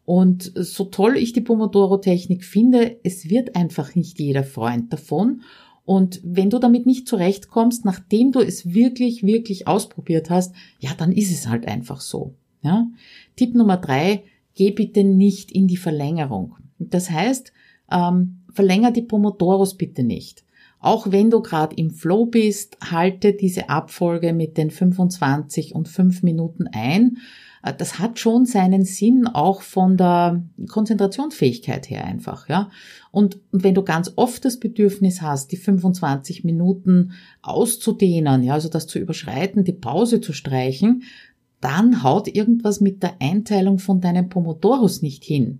Und 0.03 0.51
so 0.55 0.85
toll 0.85 1.15
ich 1.17 1.33
die 1.33 1.41
Pomodoro-Technik 1.41 2.43
finde, 2.43 2.97
es 3.03 3.29
wird 3.29 3.55
einfach 3.55 3.93
nicht 3.93 4.19
jeder 4.19 4.43
Freund 4.43 4.91
davon. 4.91 5.43
Und 5.85 6.19
wenn 6.23 6.49
du 6.49 6.57
damit 6.57 6.87
nicht 6.87 7.07
zurechtkommst, 7.07 7.85
nachdem 7.85 8.31
du 8.31 8.39
es 8.39 8.73
wirklich, 8.73 9.21
wirklich 9.21 9.67
ausprobiert 9.67 10.31
hast, 10.31 10.55
ja, 10.79 10.89
dann 10.97 11.11
ist 11.11 11.31
es 11.31 11.47
halt 11.47 11.67
einfach 11.67 12.01
so. 12.01 12.33
Ja? 12.63 12.87
Tipp 13.35 13.53
Nummer 13.53 13.77
drei, 13.77 14.23
geh 14.55 14.71
bitte 14.71 15.03
nicht 15.03 15.51
in 15.51 15.67
die 15.67 15.77
Verlängerung. 15.77 16.55
Das 16.79 17.11
heißt, 17.11 17.53
ähm, 17.91 18.39
verlänger 18.51 18.91
die 18.91 19.03
Pomodoros 19.03 19.77
bitte 19.77 20.01
nicht. 20.01 20.43
Auch 20.79 21.11
wenn 21.11 21.29
du 21.29 21.41
gerade 21.41 21.75
im 21.75 21.91
Flow 21.91 22.25
bist, 22.25 22.77
halte 22.89 23.33
diese 23.33 23.69
Abfolge 23.69 24.33
mit 24.33 24.57
den 24.57 24.71
25 24.71 25.75
und 25.75 25.89
5 25.89 26.23
Minuten 26.23 26.67
ein. 26.71 27.17
Äh, 27.63 27.73
das 27.77 27.99
hat 27.99 28.19
schon 28.19 28.45
seinen 28.45 28.85
Sinn, 28.85 29.27
auch 29.27 29.61
von 29.61 29.97
der 29.97 30.43
Konzentrationsfähigkeit 30.69 31.89
her 31.89 32.05
einfach, 32.05 32.47
ja. 32.47 32.69
Und 33.11 33.39
wenn 33.51 33.73
du 33.73 33.83
ganz 33.83 34.13
oft 34.15 34.45
das 34.45 34.59
Bedürfnis 34.59 35.21
hast, 35.21 35.51
die 35.51 35.57
25 35.57 36.43
Minuten 36.43 37.11
auszudehnen, 37.41 38.43
ja, 38.43 38.53
also 38.53 38.69
das 38.69 38.87
zu 38.87 38.99
überschreiten, 38.99 39.63
die 39.63 39.73
Pause 39.73 40.21
zu 40.21 40.31
streichen, 40.31 41.03
dann 41.59 42.03
haut 42.03 42.33
irgendwas 42.33 42.79
mit 42.79 43.03
der 43.03 43.15
Einteilung 43.19 43.79
von 43.79 43.99
deinem 43.99 44.29
Pomodoros 44.29 45.01
nicht 45.01 45.25
hin. 45.25 45.59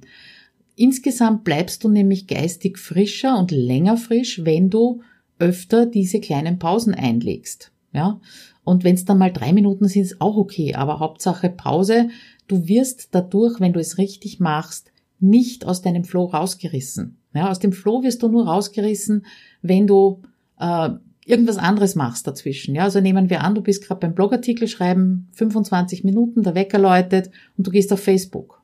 Insgesamt 0.76 1.44
bleibst 1.44 1.84
du 1.84 1.90
nämlich 1.90 2.28
geistig 2.28 2.78
frischer 2.78 3.38
und 3.38 3.52
länger 3.52 3.98
frisch, 3.98 4.46
wenn 4.46 4.70
du 4.70 5.02
öfter 5.40 5.86
diese 5.86 6.20
kleinen 6.20 6.60
Pausen 6.60 6.94
einlegst. 6.94 7.72
Ja? 7.94 8.20
Und 8.64 8.84
wenn 8.84 8.96
es 8.96 9.06
dann 9.06 9.18
mal 9.18 9.32
drei 9.32 9.54
Minuten 9.54 9.88
sind, 9.88 10.04
ist 10.04 10.22
auch 10.22 10.38
okay. 10.38 10.76
Aber 10.76 11.00
Hauptsache 11.00 11.50
Pause. 11.50 12.10
Du 12.48 12.68
wirst 12.68 13.10
dadurch, 13.12 13.60
wenn 13.60 13.74
du 13.74 13.80
es 13.80 13.98
richtig 13.98 14.40
machst, 14.40 14.92
nicht 15.20 15.66
aus 15.66 15.82
deinem 15.82 16.04
Flow 16.04 16.26
rausgerissen. 16.26 17.18
Ja, 17.34 17.50
aus 17.50 17.60
dem 17.60 17.74
Flow 17.74 18.04
wirst 18.04 18.24
du 18.24 18.28
nur 18.28 18.48
rausgerissen, 18.48 19.26
wenn 19.62 19.86
du 19.86 20.22
äh, 20.60 20.90
irgendwas 21.26 21.58
anderes 21.58 21.96
machst 21.96 22.26
dazwischen. 22.26 22.74
Ja, 22.74 22.84
also 22.84 23.02
nehmen 23.02 23.30
wir 23.30 23.44
an, 23.44 23.54
du 23.54 23.62
bist 23.62 23.86
gerade 23.86 24.00
beim 24.00 24.16
Blogartikel 24.16 24.68
schreiben, 24.68 25.28
25 25.34 26.04
Minuten, 26.04 26.42
der 26.42 26.56
Wecker 26.56 26.80
läutet 26.80 27.30
und 27.56 27.68
du 27.68 27.72
gehst 27.72 27.94
auf 27.94 28.00
Facebook. 28.00 28.64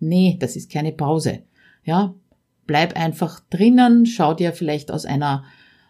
Nee, 0.00 0.38
das 0.40 0.56
ist 0.56 0.70
keine 0.70 0.92
Pause. 0.92 1.40
Ja, 1.84 2.14
bleib 2.66 2.96
einfach 2.96 3.40
drinnen, 3.50 4.06
schau 4.06 4.32
dir 4.32 4.52
vielleicht 4.52 4.90
aus 4.90 5.04
einer 5.04 5.44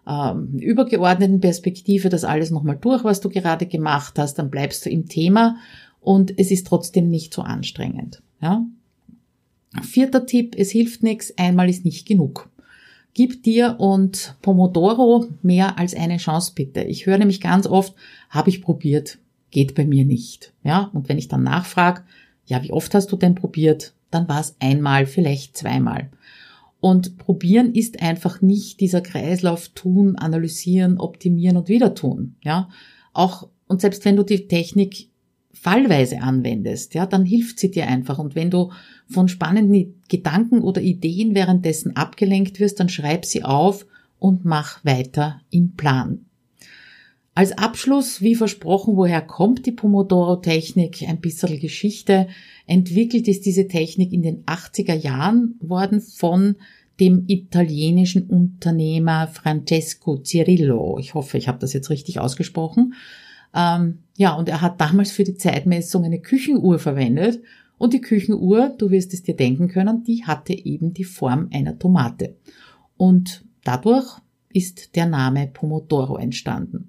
ähm, 0.08 0.58
übergeordneten 0.58 1.40
Perspektive 1.40 2.08
das 2.08 2.24
alles 2.24 2.50
nochmal 2.50 2.78
durch, 2.80 3.04
was 3.04 3.20
du 3.20 3.28
gerade 3.28 3.66
gemacht 3.66 4.18
hast, 4.18 4.34
dann 4.34 4.50
bleibst 4.50 4.84
du 4.86 4.90
im 4.90 5.08
Thema 5.08 5.56
und 6.00 6.38
es 6.38 6.50
ist 6.50 6.66
trotzdem 6.66 7.08
nicht 7.08 7.34
so 7.34 7.42
anstrengend. 7.42 8.22
Ja? 8.40 8.64
Vierter 9.82 10.26
Tipp, 10.26 10.54
es 10.56 10.70
hilft 10.70 11.02
nichts, 11.02 11.36
einmal 11.36 11.68
ist 11.68 11.84
nicht 11.84 12.06
genug. 12.06 12.50
Gib 13.14 13.42
dir 13.42 13.76
und 13.78 14.36
Pomodoro 14.42 15.26
mehr 15.42 15.78
als 15.78 15.94
eine 15.94 16.18
Chance 16.18 16.52
bitte. 16.54 16.82
Ich 16.82 17.06
höre 17.06 17.18
nämlich 17.18 17.40
ganz 17.40 17.66
oft, 17.66 17.94
habe 18.30 18.50
ich 18.50 18.62
probiert, 18.62 19.18
geht 19.50 19.74
bei 19.74 19.86
mir 19.86 20.04
nicht. 20.04 20.52
Ja, 20.62 20.90
und 20.92 21.08
wenn 21.08 21.18
ich 21.18 21.28
dann 21.28 21.42
nachfrage, 21.42 22.02
ja, 22.44 22.62
wie 22.62 22.72
oft 22.72 22.94
hast 22.94 23.10
du 23.10 23.16
denn 23.16 23.34
probiert? 23.34 23.94
dann 24.10 24.28
war 24.28 24.40
es 24.40 24.56
einmal, 24.60 25.06
vielleicht 25.06 25.56
zweimal. 25.56 26.10
Und 26.86 27.18
probieren 27.18 27.74
ist 27.74 28.00
einfach 28.00 28.42
nicht 28.42 28.78
dieser 28.78 29.00
Kreislauf 29.00 29.70
tun, 29.70 30.14
analysieren, 30.14 31.00
optimieren 31.00 31.56
und 31.56 31.68
wieder 31.68 31.94
tun. 31.94 32.36
Ja, 32.44 32.68
auch 33.12 33.48
und 33.66 33.80
selbst 33.80 34.04
wenn 34.04 34.14
du 34.14 34.22
die 34.22 34.46
Technik 34.46 35.10
fallweise 35.52 36.22
anwendest, 36.22 36.94
ja, 36.94 37.04
dann 37.04 37.24
hilft 37.24 37.58
sie 37.58 37.72
dir 37.72 37.88
einfach. 37.88 38.20
Und 38.20 38.36
wenn 38.36 38.52
du 38.52 38.70
von 39.08 39.26
spannenden 39.26 40.00
Gedanken 40.08 40.60
oder 40.60 40.80
Ideen 40.80 41.34
währenddessen 41.34 41.96
abgelenkt 41.96 42.60
wirst, 42.60 42.78
dann 42.78 42.88
schreib 42.88 43.24
sie 43.24 43.42
auf 43.42 43.84
und 44.20 44.44
mach 44.44 44.84
weiter 44.84 45.40
im 45.50 45.72
Plan. 45.72 46.25
Als 47.36 47.52
Abschluss, 47.58 48.22
wie 48.22 48.34
versprochen, 48.34 48.96
woher 48.96 49.20
kommt 49.20 49.66
die 49.66 49.72
Pomodoro-Technik? 49.72 51.02
Ein 51.06 51.20
bisschen 51.20 51.60
Geschichte. 51.60 52.28
Entwickelt 52.66 53.28
ist 53.28 53.44
diese 53.44 53.68
Technik 53.68 54.14
in 54.14 54.22
den 54.22 54.42
80er 54.46 54.94
Jahren 54.94 55.56
worden 55.60 56.00
von 56.00 56.56
dem 56.98 57.24
italienischen 57.26 58.22
Unternehmer 58.22 59.28
Francesco 59.28 60.16
Cirillo. 60.16 60.96
Ich 60.98 61.12
hoffe, 61.12 61.36
ich 61.36 61.46
habe 61.46 61.58
das 61.58 61.74
jetzt 61.74 61.90
richtig 61.90 62.20
ausgesprochen. 62.20 62.94
Ähm, 63.54 63.98
ja, 64.16 64.32
und 64.32 64.48
er 64.48 64.62
hat 64.62 64.80
damals 64.80 65.12
für 65.12 65.24
die 65.24 65.36
Zeitmessung 65.36 66.04
eine 66.04 66.20
Küchenuhr 66.20 66.78
verwendet. 66.78 67.42
Und 67.76 67.92
die 67.92 68.00
Küchenuhr, 68.00 68.74
du 68.78 68.90
wirst 68.90 69.12
es 69.12 69.24
dir 69.24 69.36
denken 69.36 69.68
können, 69.68 70.04
die 70.04 70.24
hatte 70.24 70.54
eben 70.54 70.94
die 70.94 71.04
Form 71.04 71.50
einer 71.52 71.78
Tomate. 71.78 72.34
Und 72.96 73.44
dadurch 73.62 74.22
ist 74.56 74.96
der 74.96 75.04
Name 75.04 75.50
Pomodoro 75.52 76.16
entstanden. 76.16 76.88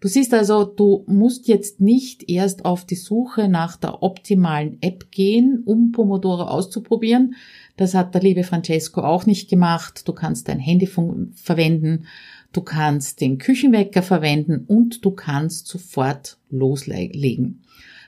Du 0.00 0.08
siehst 0.08 0.32
also, 0.32 0.64
du 0.64 1.04
musst 1.06 1.46
jetzt 1.46 1.80
nicht 1.80 2.28
erst 2.28 2.64
auf 2.64 2.86
die 2.86 2.96
Suche 2.96 3.48
nach 3.48 3.76
der 3.76 4.02
optimalen 4.02 4.78
App 4.80 5.10
gehen, 5.10 5.62
um 5.66 5.92
Pomodoro 5.92 6.44
auszuprobieren. 6.44 7.34
Das 7.76 7.94
hat 7.94 8.14
der 8.14 8.22
liebe 8.22 8.44
Francesco 8.44 9.02
auch 9.02 9.26
nicht 9.26 9.50
gemacht. 9.50 10.08
Du 10.08 10.14
kannst 10.14 10.48
dein 10.48 10.58
Handy 10.58 10.86
verwenden, 10.86 12.06
du 12.52 12.62
kannst 12.62 13.20
den 13.20 13.36
Küchenwecker 13.38 14.02
verwenden 14.02 14.64
und 14.66 15.04
du 15.04 15.10
kannst 15.10 15.68
sofort 15.68 16.38
loslegen. 16.48 17.62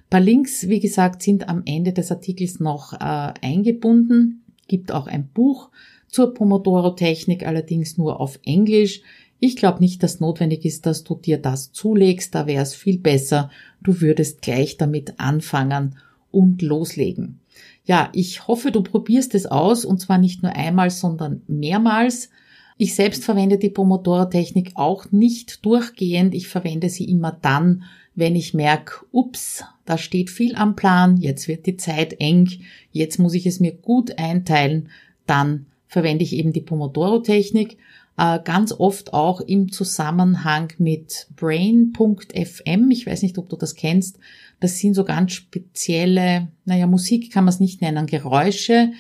Ein 0.04 0.10
paar 0.10 0.20
Links, 0.20 0.68
wie 0.68 0.80
gesagt, 0.80 1.22
sind 1.22 1.48
am 1.48 1.62
Ende 1.66 1.92
des 1.92 2.10
Artikels 2.10 2.58
noch 2.58 2.94
äh, 2.94 3.34
eingebunden. 3.42 4.44
Gibt 4.66 4.92
auch 4.92 5.06
ein 5.06 5.28
Buch 5.28 5.70
zur 6.14 6.32
Pomodoro-Technik, 6.32 7.44
allerdings 7.44 7.98
nur 7.98 8.20
auf 8.20 8.38
Englisch. 8.44 9.02
Ich 9.40 9.56
glaube 9.56 9.80
nicht, 9.80 10.02
dass 10.04 10.20
notwendig 10.20 10.64
ist, 10.64 10.86
dass 10.86 11.02
du 11.02 11.16
dir 11.16 11.38
das 11.38 11.72
zulegst, 11.72 12.36
da 12.36 12.46
wäre 12.46 12.62
es 12.62 12.72
viel 12.72 12.98
besser, 12.98 13.50
du 13.82 14.00
würdest 14.00 14.40
gleich 14.40 14.76
damit 14.76 15.18
anfangen 15.18 15.96
und 16.30 16.62
loslegen. 16.62 17.40
Ja, 17.84 18.10
ich 18.12 18.46
hoffe, 18.46 18.70
du 18.70 18.82
probierst 18.82 19.34
es 19.34 19.46
aus 19.46 19.84
und 19.84 20.00
zwar 20.00 20.18
nicht 20.18 20.44
nur 20.44 20.52
einmal, 20.52 20.90
sondern 20.90 21.42
mehrmals. 21.48 22.30
Ich 22.78 22.94
selbst 22.94 23.24
verwende 23.24 23.58
die 23.58 23.70
Pomodoro-Technik 23.70 24.72
auch 24.76 25.10
nicht 25.10 25.66
durchgehend. 25.66 26.32
Ich 26.32 26.46
verwende 26.46 26.90
sie 26.90 27.06
immer 27.06 27.36
dann, 27.42 27.82
wenn 28.14 28.36
ich 28.36 28.54
merke, 28.54 29.04
ups, 29.10 29.64
da 29.84 29.98
steht 29.98 30.30
viel 30.30 30.54
am 30.54 30.76
Plan, 30.76 31.16
jetzt 31.16 31.48
wird 31.48 31.66
die 31.66 31.76
Zeit 31.76 32.20
eng, 32.20 32.48
jetzt 32.92 33.18
muss 33.18 33.34
ich 33.34 33.46
es 33.46 33.58
mir 33.58 33.72
gut 33.72 34.16
einteilen, 34.16 34.88
dann 35.26 35.66
verwende 35.94 36.24
ich 36.24 36.32
eben 36.32 36.52
die 36.52 36.60
Pomodoro-Technik 36.60 37.78
äh, 38.18 38.40
ganz 38.42 38.72
oft 38.72 39.14
auch 39.14 39.40
im 39.40 39.70
Zusammenhang 39.70 40.72
mit 40.78 41.28
Brain.fm. 41.36 42.90
Ich 42.90 43.06
weiß 43.06 43.22
nicht, 43.22 43.38
ob 43.38 43.48
du 43.48 43.54
das 43.54 43.76
kennst. 43.76 44.18
Das 44.58 44.78
sind 44.80 44.94
so 44.94 45.04
ganz 45.04 45.34
spezielle, 45.34 46.48
naja, 46.64 46.88
Musik 46.88 47.32
kann 47.32 47.44
man 47.44 47.54
es 47.54 47.60
nicht 47.60 47.80
nennen, 47.80 48.06
Geräusche, 48.06 48.90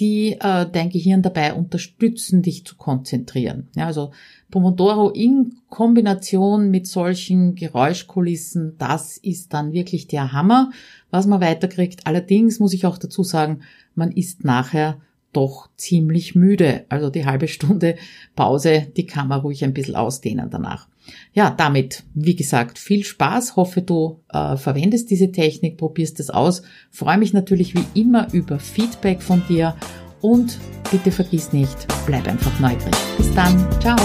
die 0.00 0.38
äh, 0.40 0.66
dein 0.72 0.88
Gehirn 0.88 1.20
dabei 1.20 1.52
unterstützen, 1.52 2.40
dich 2.40 2.64
zu 2.64 2.76
konzentrieren. 2.76 3.68
Ja, 3.76 3.84
also 3.84 4.12
Pomodoro 4.50 5.10
in 5.10 5.56
Kombination 5.68 6.70
mit 6.70 6.86
solchen 6.86 7.56
Geräuschkulissen, 7.56 8.76
das 8.78 9.18
ist 9.18 9.52
dann 9.52 9.74
wirklich 9.74 10.06
der 10.06 10.32
Hammer, 10.32 10.70
was 11.10 11.26
man 11.26 11.42
weiterkriegt. 11.42 12.06
Allerdings 12.06 12.58
muss 12.58 12.72
ich 12.72 12.86
auch 12.86 12.96
dazu 12.96 13.22
sagen, 13.22 13.60
man 13.94 14.12
ist 14.12 14.44
nachher 14.44 14.98
doch 15.32 15.68
ziemlich 15.76 16.34
müde. 16.34 16.84
Also 16.88 17.10
die 17.10 17.26
halbe 17.26 17.48
Stunde 17.48 17.96
Pause, 18.34 18.88
die 18.96 19.06
kann 19.06 19.28
man 19.28 19.40
ruhig 19.40 19.64
ein 19.64 19.74
bisschen 19.74 19.96
ausdehnen 19.96 20.50
danach. 20.50 20.88
Ja, 21.32 21.50
damit, 21.50 22.04
wie 22.14 22.36
gesagt, 22.36 22.78
viel 22.78 23.04
Spaß. 23.04 23.56
Hoffe, 23.56 23.82
du 23.82 24.20
äh, 24.28 24.56
verwendest 24.56 25.10
diese 25.10 25.32
Technik, 25.32 25.78
probierst 25.78 26.20
es 26.20 26.30
aus. 26.30 26.62
Freue 26.90 27.18
mich 27.18 27.32
natürlich 27.32 27.74
wie 27.74 28.00
immer 28.00 28.32
über 28.32 28.58
Feedback 28.58 29.22
von 29.22 29.42
dir 29.48 29.74
und 30.20 30.58
bitte 30.90 31.10
vergiss 31.12 31.52
nicht, 31.52 31.86
bleib 32.06 32.26
einfach 32.26 32.58
neugierig. 32.60 32.96
Bis 33.16 33.32
dann, 33.34 33.66
ciao. 33.80 33.96